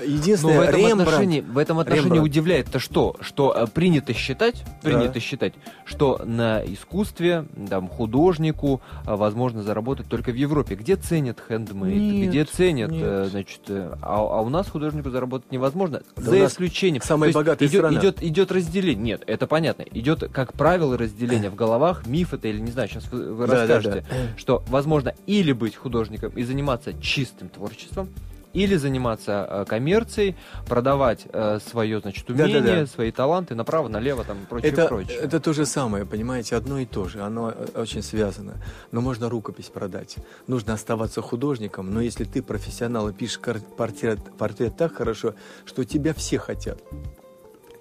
[0.06, 2.30] Единственное, Но в этом Рембрандт, отношении, в этом отношении Рембрандт.
[2.30, 3.15] удивляет-то что?
[3.21, 5.19] Что э, принято считать, принято да.
[5.19, 5.54] считать,
[5.86, 10.75] что на искусстве, там, художнику э, возможно заработать только в Европе.
[10.75, 13.01] Где ценят хендмейд, где ценят, нет.
[13.04, 17.01] Э, значит, а, а у нас художнику заработать невозможно, да за исключением.
[17.04, 17.99] Самая богатая идет, страна.
[17.99, 19.06] Идет, идет разделение.
[19.06, 19.84] Нет, это понятно.
[19.84, 23.62] Идет, как правило, разделение в головах, миф это или не знаю, сейчас вы, вы да,
[23.62, 24.38] расскажете, да, да.
[24.38, 28.10] что возможно или быть художником и заниматься чистым творчеством,
[28.52, 30.36] или заниматься э, коммерцией,
[30.68, 32.86] продавать э, свое, значит, умение, да, да, да.
[32.86, 35.20] свои таланты направо, налево, там, прочее, это, прочее.
[35.20, 38.56] Это то же самое, понимаете, одно и то же, оно э, очень связано.
[38.91, 40.18] Но можно рукопись продать.
[40.48, 43.39] Нужно оставаться художником, но если ты профессионал и пишешь
[43.78, 46.78] портрет, портрет так хорошо, что тебя все хотят,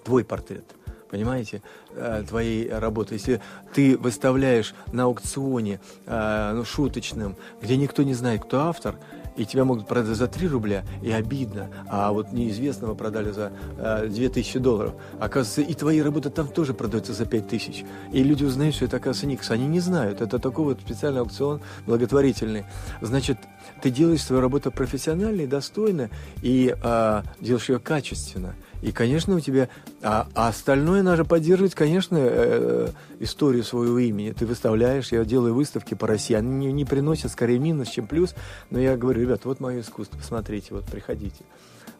[0.05, 0.63] твой портрет–
[1.09, 1.61] понимаете,
[1.95, 3.15] э, твоей работы.
[3.15, 3.41] Если
[3.73, 8.95] ты выставляешь на аукционе э, ну, шуточным, где никто не знает, кто автор,
[9.35, 14.07] и тебя могут продать за 3 рубля, и обидно, а вот неизвестного продали за э,
[14.07, 14.93] 2000 долларов.
[15.19, 17.85] Оказывается, и твои работы там тоже продаются за 5000.
[18.11, 19.51] И люди узнают, что это, оказывается, Никс.
[19.51, 20.21] Они не знают.
[20.21, 22.65] Это такой вот специальный аукцион благотворительный.
[23.01, 23.37] Значит,
[23.81, 26.09] ты делаешь свою работу профессионально и достойно,
[26.41, 28.55] и э, делаешь ее качественно.
[28.85, 29.67] И, конечно, у тебя...
[30.03, 34.31] А, а остальное надо поддерживать, конечно, э, историю своего имени.
[34.31, 36.35] Ты выставляешь, я делаю выставки по России.
[36.35, 38.35] Они не, не приносят скорее минус, чем плюс.
[38.69, 41.43] Но я говорю, ребят, вот мое искусство, посмотрите, вот приходите.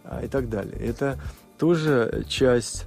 [0.04, 0.76] А, и так далее.
[0.78, 1.20] Это
[1.58, 2.86] тоже часть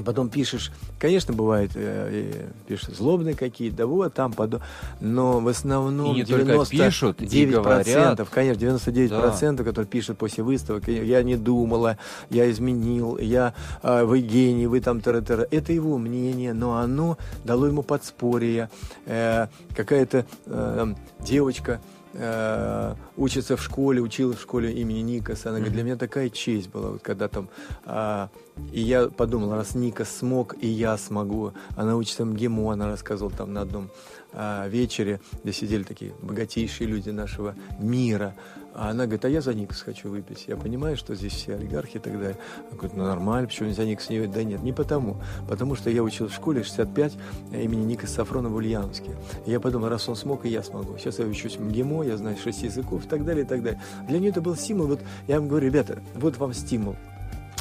[0.00, 4.62] и потом пишешь, конечно, бывает, э, пишешь злобные какие-то, да вот там, подо...
[5.00, 8.28] но в основном и не 99%, пишут, и говорят.
[8.30, 9.64] конечно, 99%, да.
[9.64, 11.98] которые пишут после выставок, я не думала,
[12.30, 15.46] я изменил, я э, вы гений, вы там тара -тара.
[15.50, 18.70] Это его мнение, но оно дало ему подспорье.
[19.04, 21.80] Э, какая-то э, девочка
[22.14, 25.50] э, учится в школе, училась в школе имени Никаса.
[25.50, 27.48] Она говорит, для меня такая честь была, вот когда там...
[27.84, 28.28] Э,
[28.72, 31.52] и я подумал, раз Никас смог, и я смогу.
[31.76, 33.90] Она учится МГИМО, она рассказывала там на одном
[34.32, 38.34] а, вечере, где сидели такие богатейшие люди нашего мира.
[38.74, 40.44] А она говорит, а я за Никс хочу выпить.
[40.46, 42.36] Я понимаю, что здесь все олигархи и так далее.
[42.68, 44.32] Она говорит, ну нормально, почему за Никс не выпить?
[44.34, 45.16] Да нет, не потому.
[45.48, 47.12] Потому что я учился в школе 65
[47.52, 49.16] имени Ника Сафрона в Ульяновске.
[49.46, 50.96] И я подумал, раз он смог, и я смогу.
[50.98, 53.82] Сейчас я учусь в МГИМО, я знаю шесть языков и так далее, и так далее.
[54.08, 54.86] Для нее это был стимул.
[54.86, 56.96] Вот я вам говорю, ребята, вот вам стимул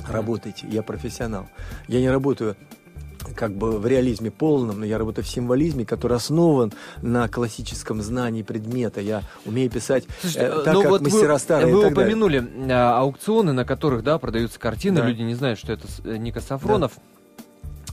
[0.08, 1.48] работайте, я профессионал.
[1.88, 2.56] Я не работаю
[3.36, 8.44] как бы в реализме полном, но я работаю в символизме, который основан на классическом знании
[8.44, 9.02] предмета.
[9.02, 11.74] Я умею писать Слушайте, э, так, ну как вот мастера вы, старые.
[11.74, 12.76] Вы упомянули далее.
[12.76, 15.02] аукционы, на которых да, продаются картины.
[15.02, 15.08] Да.
[15.08, 16.94] Люди не знают, что это э, Ника Сафронов.
[16.96, 17.02] Да.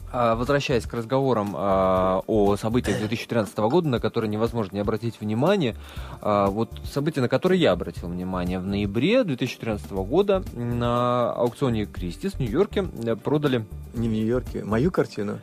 [0.09, 5.75] А, возвращаясь к разговорам а, о событиях 2013 года, на которые невозможно не обратить внимание,
[6.21, 12.33] а, вот событие, на которое я обратил внимание, в ноябре 2013 года на аукционе Кристис
[12.33, 13.65] в Нью-Йорке э, продали...
[13.95, 15.39] Не в Нью-Йорке, мою картину?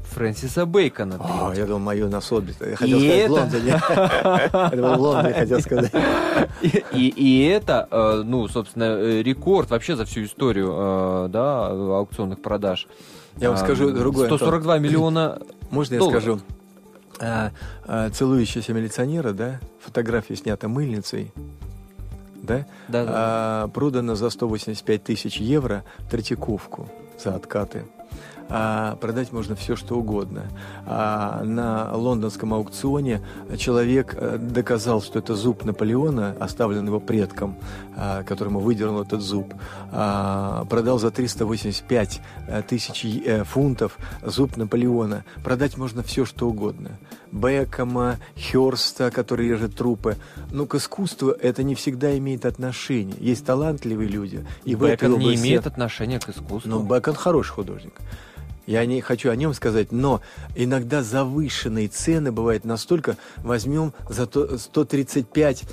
[0.00, 1.16] Фрэнсиса Бейкона.
[1.18, 2.56] О, я думал, мою на Сотбис.
[2.60, 3.28] Я хотел и сказать это...
[3.28, 3.80] в Лондоне.
[4.70, 5.92] Это в Лондоне, хотел сказать.
[6.92, 12.86] И это, э, ну, собственно, э, рекорд вообще за всю историю аукционных продаж.
[13.38, 14.26] Я вам скажу другое.
[14.26, 15.40] 142 миллиона
[15.70, 16.40] Можно я скажу?
[17.20, 17.52] А,
[17.84, 21.32] а, целующиеся милиционера, да, фотография снята мыльницей,
[22.34, 23.12] да, да, да.
[23.14, 26.88] А, продана за 185 тысяч евро Третьяковку
[27.22, 27.84] за откаты
[28.48, 30.44] а продать можно все, что угодно.
[30.86, 33.22] А на лондонском аукционе
[33.56, 37.56] человек э, доказал, что это зуб Наполеона, оставлен его предком,
[37.96, 39.54] а, которому выдернул этот зуб,
[39.90, 45.24] а, продал за 385 э, тысяч э, фунтов зуб Наполеона.
[45.44, 46.98] Продать можно все, что угодно.
[47.32, 50.16] Бекома, Херста, который режет трупы.
[50.50, 53.16] Но к искусству это не всегда имеет отношение.
[53.18, 54.46] Есть талантливые люди.
[54.64, 56.70] И Бекон не имеет отношения к искусству.
[56.70, 57.94] Но Бекон хороший художник.
[58.66, 60.20] Я не хочу о нем сказать, но
[60.54, 65.64] иногда завышенные цены бывают настолько, возьмем за 135,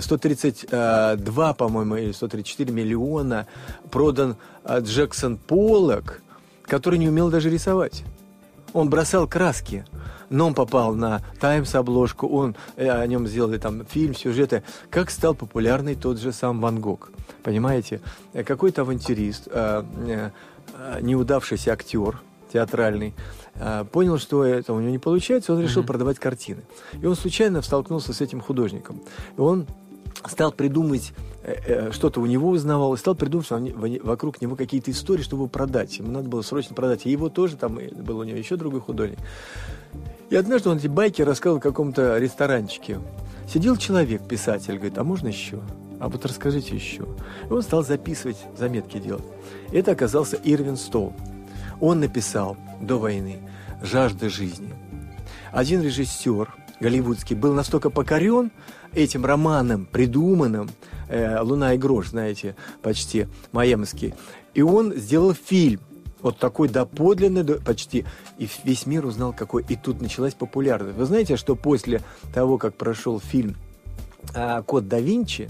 [0.00, 3.46] 132, по-моему, или 134 миллиона
[3.90, 6.20] продан а, Джексон Поллок,
[6.64, 8.04] который не умел даже рисовать.
[8.72, 9.84] Он бросал краски,
[10.28, 14.62] но он попал на Таймс обложку, он, э, о нем сделали там фильм, сюжеты.
[14.90, 17.10] Как стал популярный тот же сам Ван Гог.
[17.42, 18.00] Понимаете?
[18.34, 20.30] Э, какой-то авантюрист, Э,
[21.00, 22.20] неудавшийся актер
[22.52, 23.14] театральный,
[23.54, 25.86] э, понял, что это у него не получается, он решил mm-hmm.
[25.86, 26.62] продавать картины.
[27.00, 29.02] И он случайно столкнулся с этим художником.
[29.36, 29.66] И он
[30.26, 31.12] стал придумывать,
[31.42, 35.98] э, что-то у него узнавал, и стал придумывать вокруг него какие-то истории, чтобы продать.
[35.98, 37.06] Ему надо было срочно продать.
[37.06, 39.18] И его тоже, там был у него еще другой художник.
[40.30, 43.00] И однажды он эти байки рассказывал в каком-то ресторанчике.
[43.52, 45.60] Сидел человек, писатель, говорит, а можно еще?
[46.00, 47.06] А вот расскажите еще.
[47.48, 49.24] И он стал записывать, заметки делать.
[49.72, 51.14] Это оказался Ирвин Стоун.
[51.80, 53.38] Он написал до войны
[53.82, 54.72] «Жажда жизни».
[55.52, 58.52] Один режиссер голливудский был настолько покорен
[58.92, 60.70] этим романом, придуманным,
[61.08, 64.14] э, «Луна и грош», знаете, почти, майамский,
[64.54, 65.80] и он сделал фильм,
[66.20, 68.04] вот такой доподлинный, почти,
[68.38, 70.96] и весь мир узнал, какой, и тут началась популярность.
[70.96, 72.02] Вы знаете, что после
[72.34, 73.56] того, как прошел фильм
[74.34, 75.48] э, «Код да Винчи»,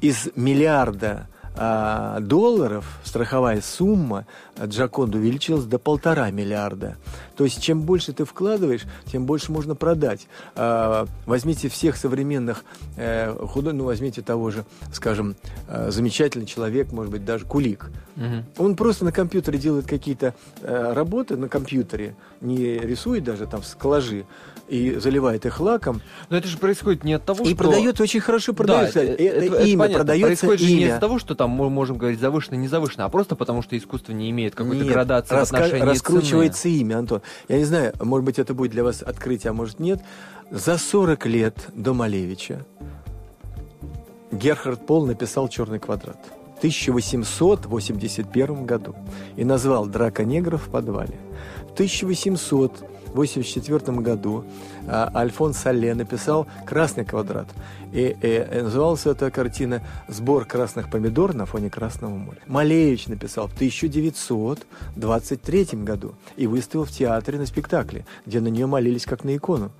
[0.00, 1.28] из миллиарда
[1.58, 4.26] а, долларов страховая сумма
[4.62, 6.96] Джаконда увеличилась до полтора миллиарда.
[7.36, 10.26] То есть, чем больше ты вкладываешь, тем больше можно продать.
[10.54, 12.64] А, возьмите всех современных
[12.96, 15.36] э, художников, ну, возьмите того же, скажем,
[15.68, 17.90] э, замечательный человек, может быть, даже Кулик.
[18.16, 18.64] Угу.
[18.64, 23.74] Он просто на компьютере делает какие-то э, работы на компьютере, не рисует даже там с
[23.74, 24.24] коллажи,
[24.68, 26.00] и заливает их лаком.
[26.28, 27.50] Но это же происходит не от того, и что...
[27.50, 29.00] И продается очень хорошо, продается.
[29.00, 30.04] Да, это, это, это имя, понятно.
[30.04, 30.78] продается происходит имя.
[30.78, 33.76] не от того, что там мы можем говорить завышено, не завышено, а просто потому, что
[33.76, 36.72] искусство не имеет какой-то Нет, градации раска- в отношении раскручивается цены.
[36.74, 37.22] имя, Антон.
[37.48, 40.00] Я не знаю, может быть, это будет для вас открытие, а может нет.
[40.50, 42.64] За 40 лет до Малевича
[44.32, 46.18] Герхард Пол написал «Черный квадрат».
[46.54, 48.94] В 1881 году
[49.36, 51.18] и назвал «Драка негров в подвале».
[51.70, 52.72] В 1800
[53.16, 54.44] 1984 году
[54.88, 57.48] а, Альфонс Салле написал «Красный квадрат».
[57.92, 62.40] И, и, и называлась эта картина «Сбор красных помидор на фоне Красного моря».
[62.46, 69.06] Малевич написал в 1923 году и выставил в театре на спектакле, где на нее молились
[69.06, 69.72] как на икону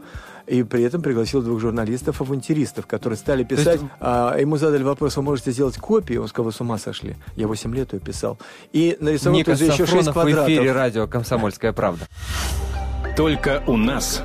[0.46, 3.80] и при этом пригласил двух журналистов-авантюристов, которые стали писать.
[3.80, 3.92] Есть...
[4.00, 6.16] А, ему задали вопрос, вы можете сделать копии?
[6.16, 7.16] Он сказал, вы с ума сошли.
[7.34, 8.38] Я 8 лет ее писал.
[8.72, 10.44] И нарисовал Ника тут же еще 6 квадратов.
[10.44, 12.06] в эфире радио «Комсомольская правда».
[13.14, 14.22] Только у нас.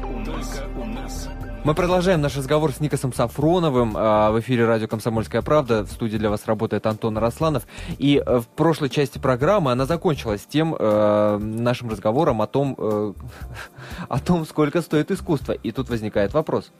[1.63, 3.93] Мы продолжаем наш разговор с Никосом Сафроновым.
[3.95, 5.83] А, в эфире радио «Комсомольская правда».
[5.83, 7.67] В студии для вас работает Антон Росланов.
[7.99, 13.13] И э, в прошлой части программы она закончилась тем э, нашим разговором о том, э,
[14.09, 15.51] о том, сколько стоит искусство.
[15.51, 16.71] И тут возникает вопрос.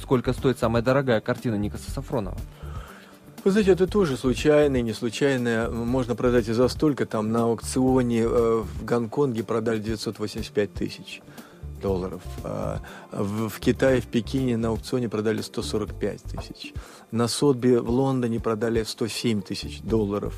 [0.00, 2.38] Сколько стоит самая дорогая картина Никоса Сафронова?
[3.44, 5.70] Вы знаете, это тоже случайное, не случайное.
[5.70, 7.06] Можно продать и за столько.
[7.06, 11.22] Там на аукционе э, в Гонконге продали 985 тысяч
[11.80, 12.22] долларов.
[12.44, 12.80] А
[13.12, 16.72] в, Китае, в Пекине на аукционе продали 145 тысяч.
[17.10, 20.34] На Сотбе в Лондоне продали 107 тысяч долларов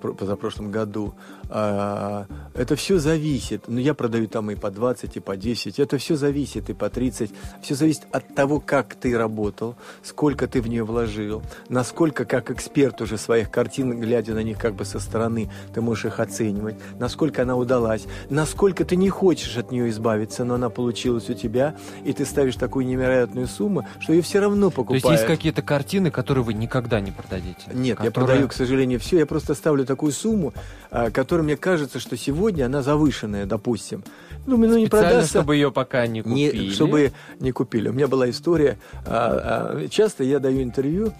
[0.00, 1.14] позапрошлом году.
[1.48, 3.64] А, это все зависит.
[3.68, 5.78] Ну, я продаю там и по 20, и по 10.
[5.78, 7.30] Это все зависит, и по 30.
[7.62, 13.00] Все зависит от того, как ты работал, сколько ты в нее вложил, насколько, как эксперт
[13.00, 17.42] уже своих картин, глядя на них как бы со стороны, ты можешь их оценивать, насколько
[17.42, 22.12] она удалась, насколько ты не хочешь от нее избавиться, но она получилась у тебя, и
[22.12, 25.02] ты ставишь такую невероятную сумму, что ее все равно покупают.
[25.02, 27.70] То есть есть какие-то картины, которые вы никогда не продадите?
[27.72, 28.04] Нет, которые...
[28.04, 29.18] я продаю, к сожалению, все.
[29.18, 30.52] Я просто ставлю такую сумму,
[30.90, 34.04] а, которая мне кажется, что сегодня она завышенная, допустим.
[34.46, 35.40] Думаю, ну не продастся.
[35.40, 36.66] чтобы ее пока не купили.
[36.66, 37.88] Не, чтобы не купили.
[37.88, 38.78] У меня была история.
[39.04, 41.12] А, а, часто я даю интервью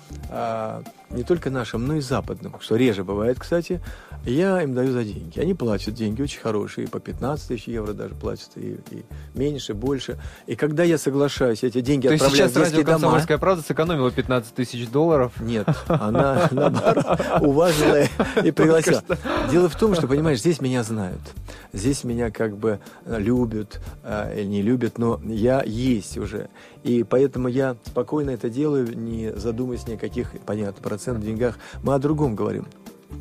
[1.10, 3.80] не только нашим, но и западным, что реже бывает, кстати.
[4.24, 5.38] Я им даю за деньги.
[5.38, 10.18] Они платят деньги очень хорошие, по 15 тысяч евро даже платят, и, и меньше, больше.
[10.46, 14.88] И когда я соглашаюсь эти деньги То отправлять сейчас радио «Комсомольская правда» сэкономила 15 тысяч
[14.88, 15.32] долларов?
[15.40, 18.02] Нет, она, наоборот, уважила
[18.42, 19.02] и пригласила.
[19.50, 21.20] Дело в том, что, понимаешь, здесь меня знают.
[21.72, 26.48] Здесь меня как бы любят э, или не любят, но я есть уже.
[26.86, 31.58] И поэтому я спокойно это делаю, не задумываясь ни о каких, понятно, процентах, деньгах.
[31.82, 32.68] Мы о другом говорим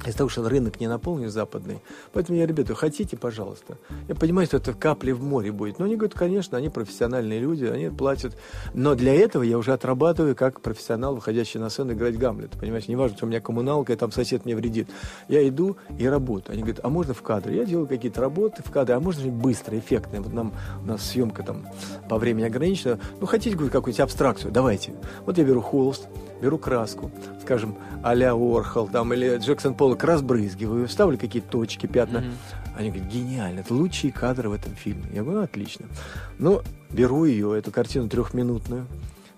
[0.06, 1.80] из-за того, что рынок не наполнен западный.
[2.14, 3.78] Поэтому я, ребята, хотите, пожалуйста.
[4.08, 5.80] Я понимаю, что это капли в море будет.
[5.80, 8.36] Но они говорят, конечно, они профессиональные люди, они платят.
[8.74, 12.52] Но для этого я уже отрабатываю как профессионал, выходящий на сцену, играть Гамлет.
[12.52, 14.90] Понимаете, не важно, что у меня коммуналка, и там сосед мне вредит.
[15.28, 16.54] Я иду и работаю.
[16.54, 17.58] Они говорят, а можно в кадре?
[17.58, 20.22] Я делаю какие-то работы в кадре, а можно же быстро, эффектно.
[20.22, 21.68] Вот нам, у нас съемка там
[22.10, 23.00] по времени ограничена.
[23.20, 24.52] Ну, хотите какую-нибудь абстракцию?
[24.52, 24.94] Давайте.
[25.26, 26.08] Вот я беру холст,
[26.42, 32.18] беру краску, скажем, а-ля Орхол там, или Джексон Поллок, разбрызгиваю, ставлю какие-то точки, пятна.
[32.18, 32.78] Mm-hmm.
[32.78, 35.06] Они говорят, гениально, это лучшие кадры в этом фильме.
[35.14, 35.86] Я говорю, «Ну, отлично.
[36.38, 38.86] Ну, беру ее, эту картину трехминутную,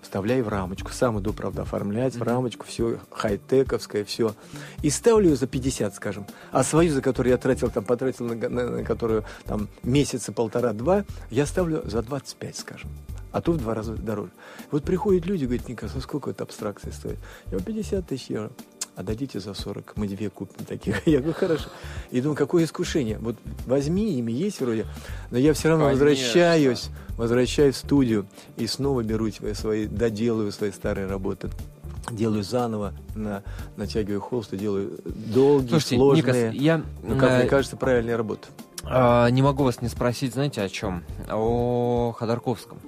[0.02, 0.90] вставляю в рамочку.
[0.92, 2.18] Сам иду, правда, оформлять mm-hmm.
[2.18, 4.34] в рамочку, все хай-тековское, все.
[4.82, 6.26] И ставлю ее за 50, скажем.
[6.50, 11.04] А свою, за которую я тратил, там, потратил на, на, на которую там месяца полтора-два,
[11.30, 12.90] я ставлю за 25, скажем
[13.32, 14.30] а то в два раза дороже.
[14.70, 17.18] Вот приходят люди, говорят, Никас, а сколько это абстракция стоит?
[17.46, 18.50] Я говорю, 50 тысяч евро.
[18.96, 21.06] А дадите за 40, мы две купим таких.
[21.06, 21.68] Я говорю, хорошо.
[22.10, 23.18] И думаю, какое искушение.
[23.20, 24.86] Вот возьми, ими есть вроде,
[25.30, 26.04] но я все равно Конечно.
[26.04, 31.48] возвращаюсь, возвращаюсь в студию и снова беру свои, свои, доделаю свои старые работы
[32.10, 33.42] делаю заново, на,
[33.76, 38.16] натягиваю холст и делаю долгие, Слушайте, сложные, Никас, я, ну, как э, мне кажется, правильная
[38.16, 38.48] работа.
[38.84, 41.04] Э, не могу вас не спросить, знаете, о чем?
[41.30, 42.78] О Ходорковском.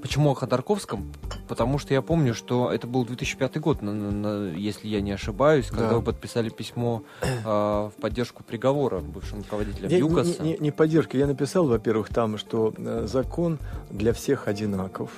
[0.00, 1.12] Почему о Ходорковском?
[1.48, 5.66] Потому что я помню, что это был 2005 год, на, на, если я не ошибаюсь,
[5.66, 5.96] когда да.
[5.96, 10.42] вы подписали письмо э, в поддержку приговора бывшим руководителям не, ЮКОСа.
[10.42, 11.18] Не, не, не поддержка.
[11.18, 13.58] Я написал, во-первых, там, что э, закон
[13.90, 15.10] для всех одинаков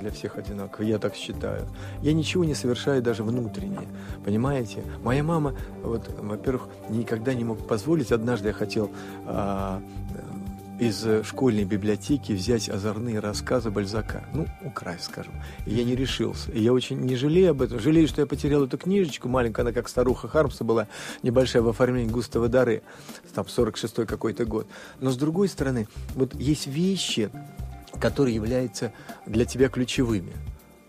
[0.00, 1.66] для всех одинаково, я так считаю.
[2.02, 3.88] Я ничего не совершаю даже внутренне,
[4.24, 4.82] понимаете?
[5.02, 8.90] Моя мама, вот, во-первых, никогда не мог позволить, однажды я хотел
[9.26, 9.82] а,
[10.78, 14.24] из э, школьной библиотеки взять озорные рассказы Бальзака.
[14.32, 15.32] Ну, украсть, скажем.
[15.66, 16.52] И я не решился.
[16.52, 17.80] И я очень не жалею об этом.
[17.80, 19.28] Жалею, что я потерял эту книжечку.
[19.28, 20.86] Маленькая, она как старуха Хармса была,
[21.22, 22.82] небольшая в оформлении Густава Дары.
[23.34, 24.68] Там 46-й какой-то год.
[25.00, 27.30] Но с другой стороны, вот есть вещи,
[28.00, 28.92] которые являются
[29.26, 30.32] для тебя ключевыми.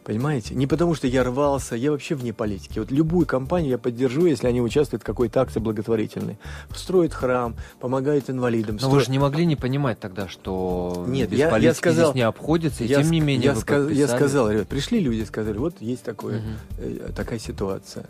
[0.10, 0.56] Понимаете?
[0.56, 2.80] Не потому, что я рвался, я вообще вне политики.
[2.80, 6.40] Вот любую компанию я поддержу, если они участвуют в какой-то акции благотворительной.
[6.74, 8.78] Строят храм, помогают инвалидам.
[8.78, 8.96] Но строят...
[8.96, 12.16] вы же не могли не понимать тогда, что Нет, без я, политики я сказал, здесь
[12.16, 15.22] не обходится, и я, тем не менее я, вы ска- я сказал, ребят, пришли люди,
[15.26, 16.46] сказали, вот есть такое, угу.
[16.80, 18.08] э, такая ситуация.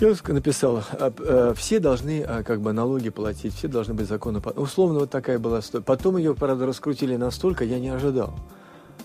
[0.00, 4.40] Я написал, а, а, все должны а, как бы налоги платить, все должны быть законно.
[4.56, 5.60] Условно вот такая была.
[5.84, 8.34] Потом ее, правда, раскрутили настолько, я не ожидал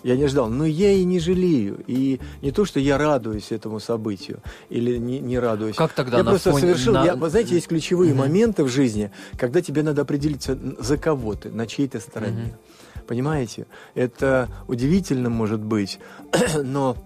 [0.04, 0.48] я не ждал.
[0.48, 1.82] Но я и не жалею.
[1.86, 5.76] И не то, что я радуюсь этому событию или не, не радуюсь.
[5.76, 6.18] Как тогда?
[6.18, 6.60] Я просто фоне...
[6.60, 6.92] совершил...
[6.92, 7.04] На...
[7.04, 8.16] Я, вы знаете, есть ключевые mm-hmm.
[8.16, 12.54] моменты в жизни, когда тебе надо определиться, за кого ты, на чьей-то стороне.
[12.54, 13.06] Mm-hmm.
[13.06, 13.66] Понимаете?
[13.94, 15.98] Это удивительно может быть,
[16.62, 16.96] но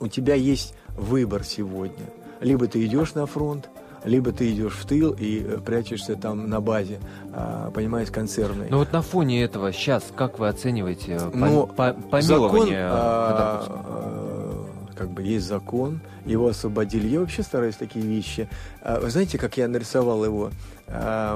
[0.00, 2.06] у тебя есть выбор сегодня.
[2.40, 3.68] Либо ты идешь на фронт,
[4.04, 7.00] либо ты идешь в тыл и э, прячешься там на базе,
[7.32, 8.68] а, понимаешь, консервной.
[8.70, 12.88] Но вот на фоне этого сейчас как вы оцениваете э, Ну, по- по- помилование?
[12.88, 13.80] Ходорковского?
[13.86, 17.08] а, как бы есть закон, его освободили.
[17.08, 18.48] Я вообще стараюсь такие вещи.
[18.82, 20.50] А, Вы знаете, как я нарисовал его?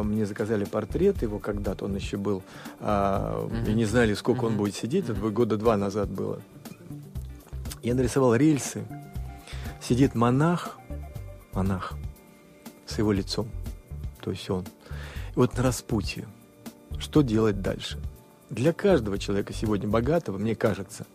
[0.02, 2.42] Мне заказали портрет его когда-то, он еще был.
[2.82, 5.08] И не знали, сколько он будет сидеть.
[5.08, 6.40] Это года два назад было.
[7.80, 8.82] Я нарисовал рельсы.
[9.80, 10.76] Сидит монах,
[11.52, 11.92] монах,
[12.86, 13.48] с его лицом.
[14.22, 14.62] То есть он.
[14.62, 16.26] И вот на распутье.
[16.98, 17.98] Что делать дальше?
[18.50, 21.06] Для каждого человека сегодня богатого, мне кажется,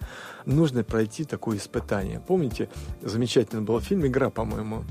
[0.45, 2.21] нужно пройти такое испытание.
[2.25, 2.69] Помните,
[3.01, 4.83] замечательный был фильм «Игра», по-моему,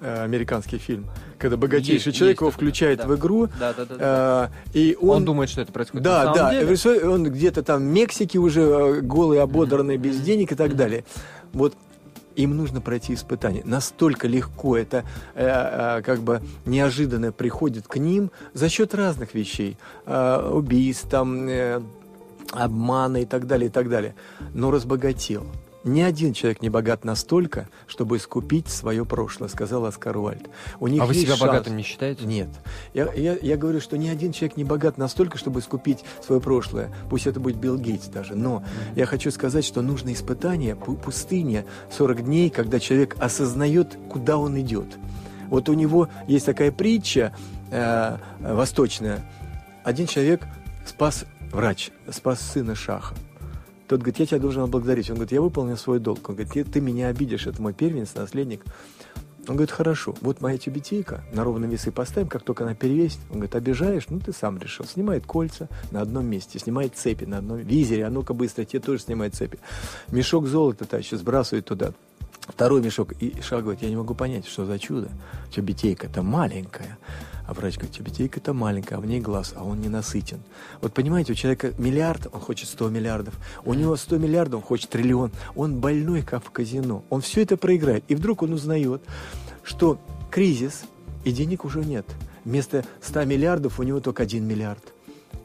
[0.00, 1.06] э, американский фильм,
[1.38, 3.06] когда богатейший Есть, человек есть его включает да.
[3.06, 3.96] в игру, Да, да, да.
[3.96, 4.50] да.
[4.74, 7.08] э, и он, он, думает, что это происходит да, на самом да, деле.
[7.08, 11.04] он где-то там в Мексике уже э, голый, ободранный, без денег и так далее.
[11.52, 11.74] Вот
[12.36, 13.62] им нужно пройти испытание.
[13.64, 15.04] Настолько легко это
[15.34, 19.76] э, э, как бы неожиданно приходит к ним за счет разных вещей.
[20.06, 21.80] Э, убийств, там, э,
[22.52, 24.14] обмана и так далее, и так далее.
[24.52, 25.46] Но разбогател.
[25.84, 30.48] Ни один человек не богат настолько, чтобы искупить свое прошлое, сказал Оскар Уальд.
[30.80, 31.40] У них а вы себя шанс.
[31.42, 32.24] богатым не считаете?
[32.24, 32.48] Нет.
[32.94, 36.90] Я, я, я говорю, что ни один человек не богат настолько, чтобы искупить свое прошлое.
[37.10, 38.34] Пусть это будет Билл Гейтс даже.
[38.34, 38.64] Но
[38.96, 44.58] я хочу сказать, что нужно испытание, пу- пустыня, 40 дней, когда человек осознает, куда он
[44.58, 44.86] идет.
[45.48, 47.36] Вот у него есть такая притча
[47.70, 49.22] э, восточная.
[49.84, 50.46] Один человек
[50.86, 53.14] спас, врач, спас сына Шаха.
[53.88, 55.10] Тот говорит, я тебя должен отблагодарить.
[55.10, 56.28] Он говорит, я выполнил свой долг.
[56.28, 58.62] Он говорит, ты, ты меня обидишь, это мой первенец, наследник.
[59.46, 63.18] Он говорит, хорошо, вот моя тюбетейка, на ровном весы поставим, как только она перевесит.
[63.28, 64.08] Он говорит, обижаешь?
[64.08, 64.86] Ну, ты сам решил.
[64.86, 69.02] Снимает кольца на одном месте, снимает цепи на одном визере, а ну-ка быстро, те тоже
[69.02, 69.58] снимает цепи.
[70.08, 71.92] Мешок золота тащит, сбрасывает туда.
[72.46, 73.12] Второй мешок.
[73.20, 75.08] И Шах говорит, я не могу понять, что за чудо.
[75.50, 76.98] Тюбетейка-то маленькая.
[77.46, 80.40] А врач говорит, тюбетейка-то маленькая, а в ней глаз, а он не насытен.
[80.80, 83.34] Вот понимаете, у человека миллиард, он хочет 100 миллиардов.
[83.64, 85.30] У него 100 миллиардов, он хочет триллион.
[85.54, 87.04] Он больной, как в казино.
[87.10, 88.04] Он все это проиграет.
[88.08, 89.02] И вдруг он узнает,
[89.62, 89.98] что
[90.30, 90.84] кризис,
[91.24, 92.06] и денег уже нет.
[92.44, 94.92] Вместо 100 миллиардов у него только 1 миллиард.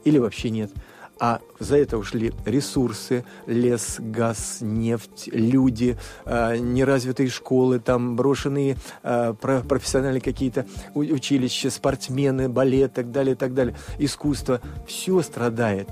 [0.04, 0.72] Или вообще нет.
[1.20, 9.34] А за это ушли ресурсы, лес, газ, нефть, люди, э, неразвитые школы, там брошенные э,
[9.40, 14.62] про- профессиональные какие-то училища, спортсмены, балет, так далее, так далее, искусство.
[14.88, 15.90] Все страдает.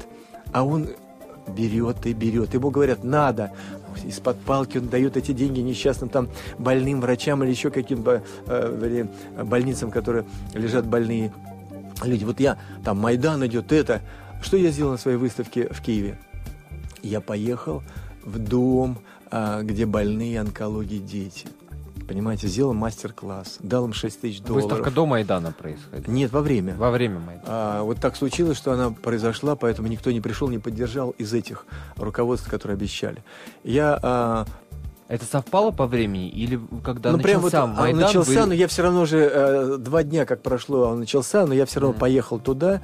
[0.53, 0.87] А он
[1.47, 2.53] берет и берет.
[2.53, 3.51] Ему говорят, надо.
[4.05, 9.05] Из-под палки он дает эти деньги несчастным там больным врачам или еще каким-то э,
[9.43, 11.33] больницам, которые лежат больные
[12.03, 12.23] люди.
[12.23, 14.01] Вот я, там Майдан идет, это.
[14.41, 16.17] Что я сделал на своей выставке в Киеве?
[17.03, 17.83] Я поехал
[18.23, 18.99] в дом,
[19.31, 21.47] а, где больные онкологии дети.
[22.07, 24.69] Понимаете, сделал мастер-класс, дал им 6 тысяч долларов.
[24.69, 26.07] Выставка до Майдана происходит.
[26.07, 26.75] Нет, во время.
[26.75, 27.43] Во время Майдана.
[27.47, 31.65] А, вот так случилось, что она произошла, поэтому никто не пришел, не поддержал из этих
[31.97, 33.23] руководств, которые обещали.
[33.65, 34.45] Я а,
[35.09, 37.99] Это совпало по времени или когда ну, прям вот начался он Майдан?
[38.01, 41.45] начался, вы- но я все равно же э, два дня как прошло, а он начался,
[41.45, 41.99] но я все равно Мгм.
[41.99, 42.81] поехал туда,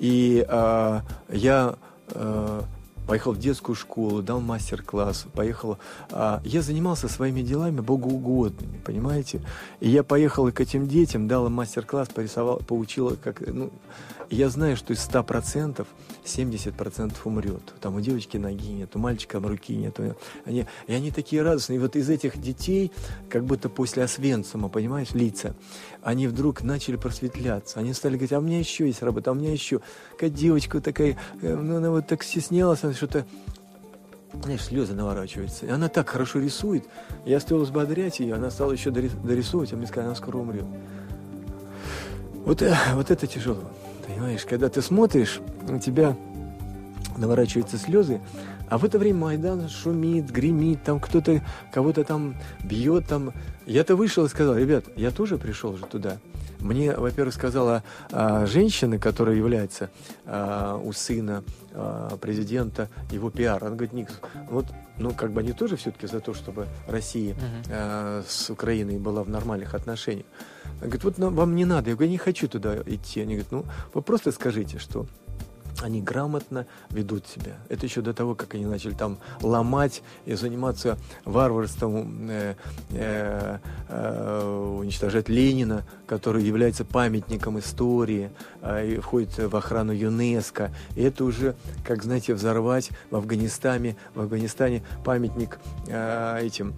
[0.00, 1.74] и э, я
[2.08, 2.62] э,
[3.10, 5.78] поехал в детскую школу, дал мастер-класс, поехал.
[6.12, 9.42] а, я занимался своими делами богоугодными, понимаете?
[9.80, 13.72] И я поехал к этим детям, дал им мастер-класс, порисовал, поучил, их как, ну,
[14.30, 15.84] и я знаю, что из 100%
[16.24, 17.62] 70% умрет.
[17.80, 19.98] Там у девочки ноги нет, у мальчика руки нет.
[20.44, 21.78] Они, и они такие радостные.
[21.78, 22.92] И вот из этих детей,
[23.28, 25.56] как будто после Освенцима, понимаешь, лица,
[26.02, 27.80] они вдруг начали просветляться.
[27.80, 29.80] Они стали говорить, а у меня еще есть работа, а у меня еще.
[30.12, 33.24] Какая девочка такая, э, ну, она вот так стеснялась, что-то
[34.42, 35.66] знаешь, слезы наворачиваются.
[35.66, 36.84] И она так хорошо рисует.
[37.24, 40.64] Я стал взбодрять ее, она стала еще дорис- дорисовывать, а мне сказали, она скоро умрет.
[42.44, 43.70] Вот, э, вот это тяжело.
[44.06, 46.16] Понимаешь, когда ты смотришь, у тебя
[47.16, 48.20] наворачиваются слезы,
[48.68, 51.42] а в это время Майдан шумит, гремит, там кто-то
[51.72, 53.06] кого-то там бьет.
[53.08, 53.32] Там.
[53.66, 56.18] Я-то вышел и сказал, ребят, я тоже пришел же туда.
[56.60, 59.90] Мне, во-первых, сказала а, женщина, которая является
[60.26, 61.42] а, у сына
[61.72, 63.62] а, президента его пиар.
[63.64, 64.12] Она говорит, Никс,
[64.50, 64.66] вот,
[64.98, 67.42] ну, как бы они тоже все-таки за то, чтобы Россия Мгм.
[67.70, 70.26] а, с Украиной была в нормальных отношениях.
[70.64, 71.90] Она говорит, вот нам- вам не надо.
[71.90, 73.20] Я говорю, я не хочу туда идти.
[73.20, 75.06] Они говорят, ну, вы просто скажите, что
[75.82, 77.56] они грамотно ведут себя.
[77.68, 82.54] Это еще до того, как они начали там ломать и заниматься варварством, э,
[82.90, 83.58] э,
[83.88, 88.30] э, уничтожать Ленина, который является памятником истории
[88.62, 90.70] э, и входит в охрану ЮНЕСКо.
[90.96, 91.54] И это уже,
[91.84, 96.74] как знаете, взорвать в Афганистане, в Афганистане памятник э, этим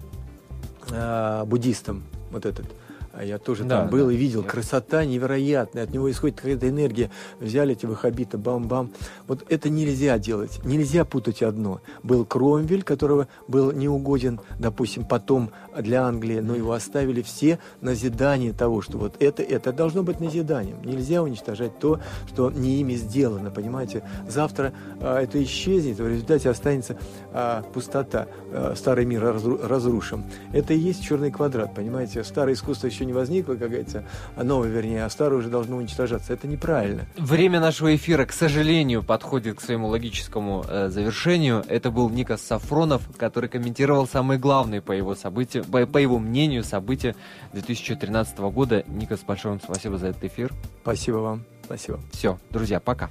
[0.89, 2.65] э, буддистам, вот этот.
[3.13, 4.13] А я тоже Да, там был да.
[4.13, 4.43] и видел.
[4.43, 7.11] Красота невероятная, от него исходит какая-то энергия.
[7.39, 8.91] Взяли эти ваххабиты, бам-бам.
[9.27, 11.79] Вот это нельзя делать, нельзя путать одно.
[12.01, 18.81] Был Кромвель, которого был неугоден, допустим, потом для Англии, но его оставили все назидание того,
[18.81, 20.81] что вот это, это должно быть назиданием.
[20.83, 24.03] Нельзя уничтожать то, что не ими сделано, понимаете.
[24.27, 26.97] Завтра а, это исчезнет, в результате останется
[27.31, 28.27] а, пустота.
[28.51, 30.25] А, старый мир разру- разрушим.
[30.51, 32.23] Это и есть черный квадрат, понимаете.
[32.23, 34.03] Старое искусство еще не возникло, как говорится,
[34.35, 36.33] а новое, вернее, а старое уже должно уничтожаться.
[36.33, 37.05] Это неправильно.
[37.17, 41.63] Время нашего эфира, к сожалению, подходит к своему логическому э, завершению.
[41.67, 46.63] Это был Никас Сафронов, который комментировал самые главные по его события, по, по его мнению,
[46.63, 47.15] события
[47.53, 48.83] 2013 года.
[48.87, 50.51] Никас, большое вам спасибо за этот эфир.
[50.81, 51.43] Спасибо вам.
[51.65, 51.99] Спасибо.
[52.11, 53.09] Все, друзья, пока.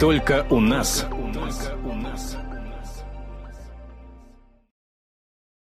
[0.00, 1.06] Только у нас.
[1.32, 2.36] Только у нас.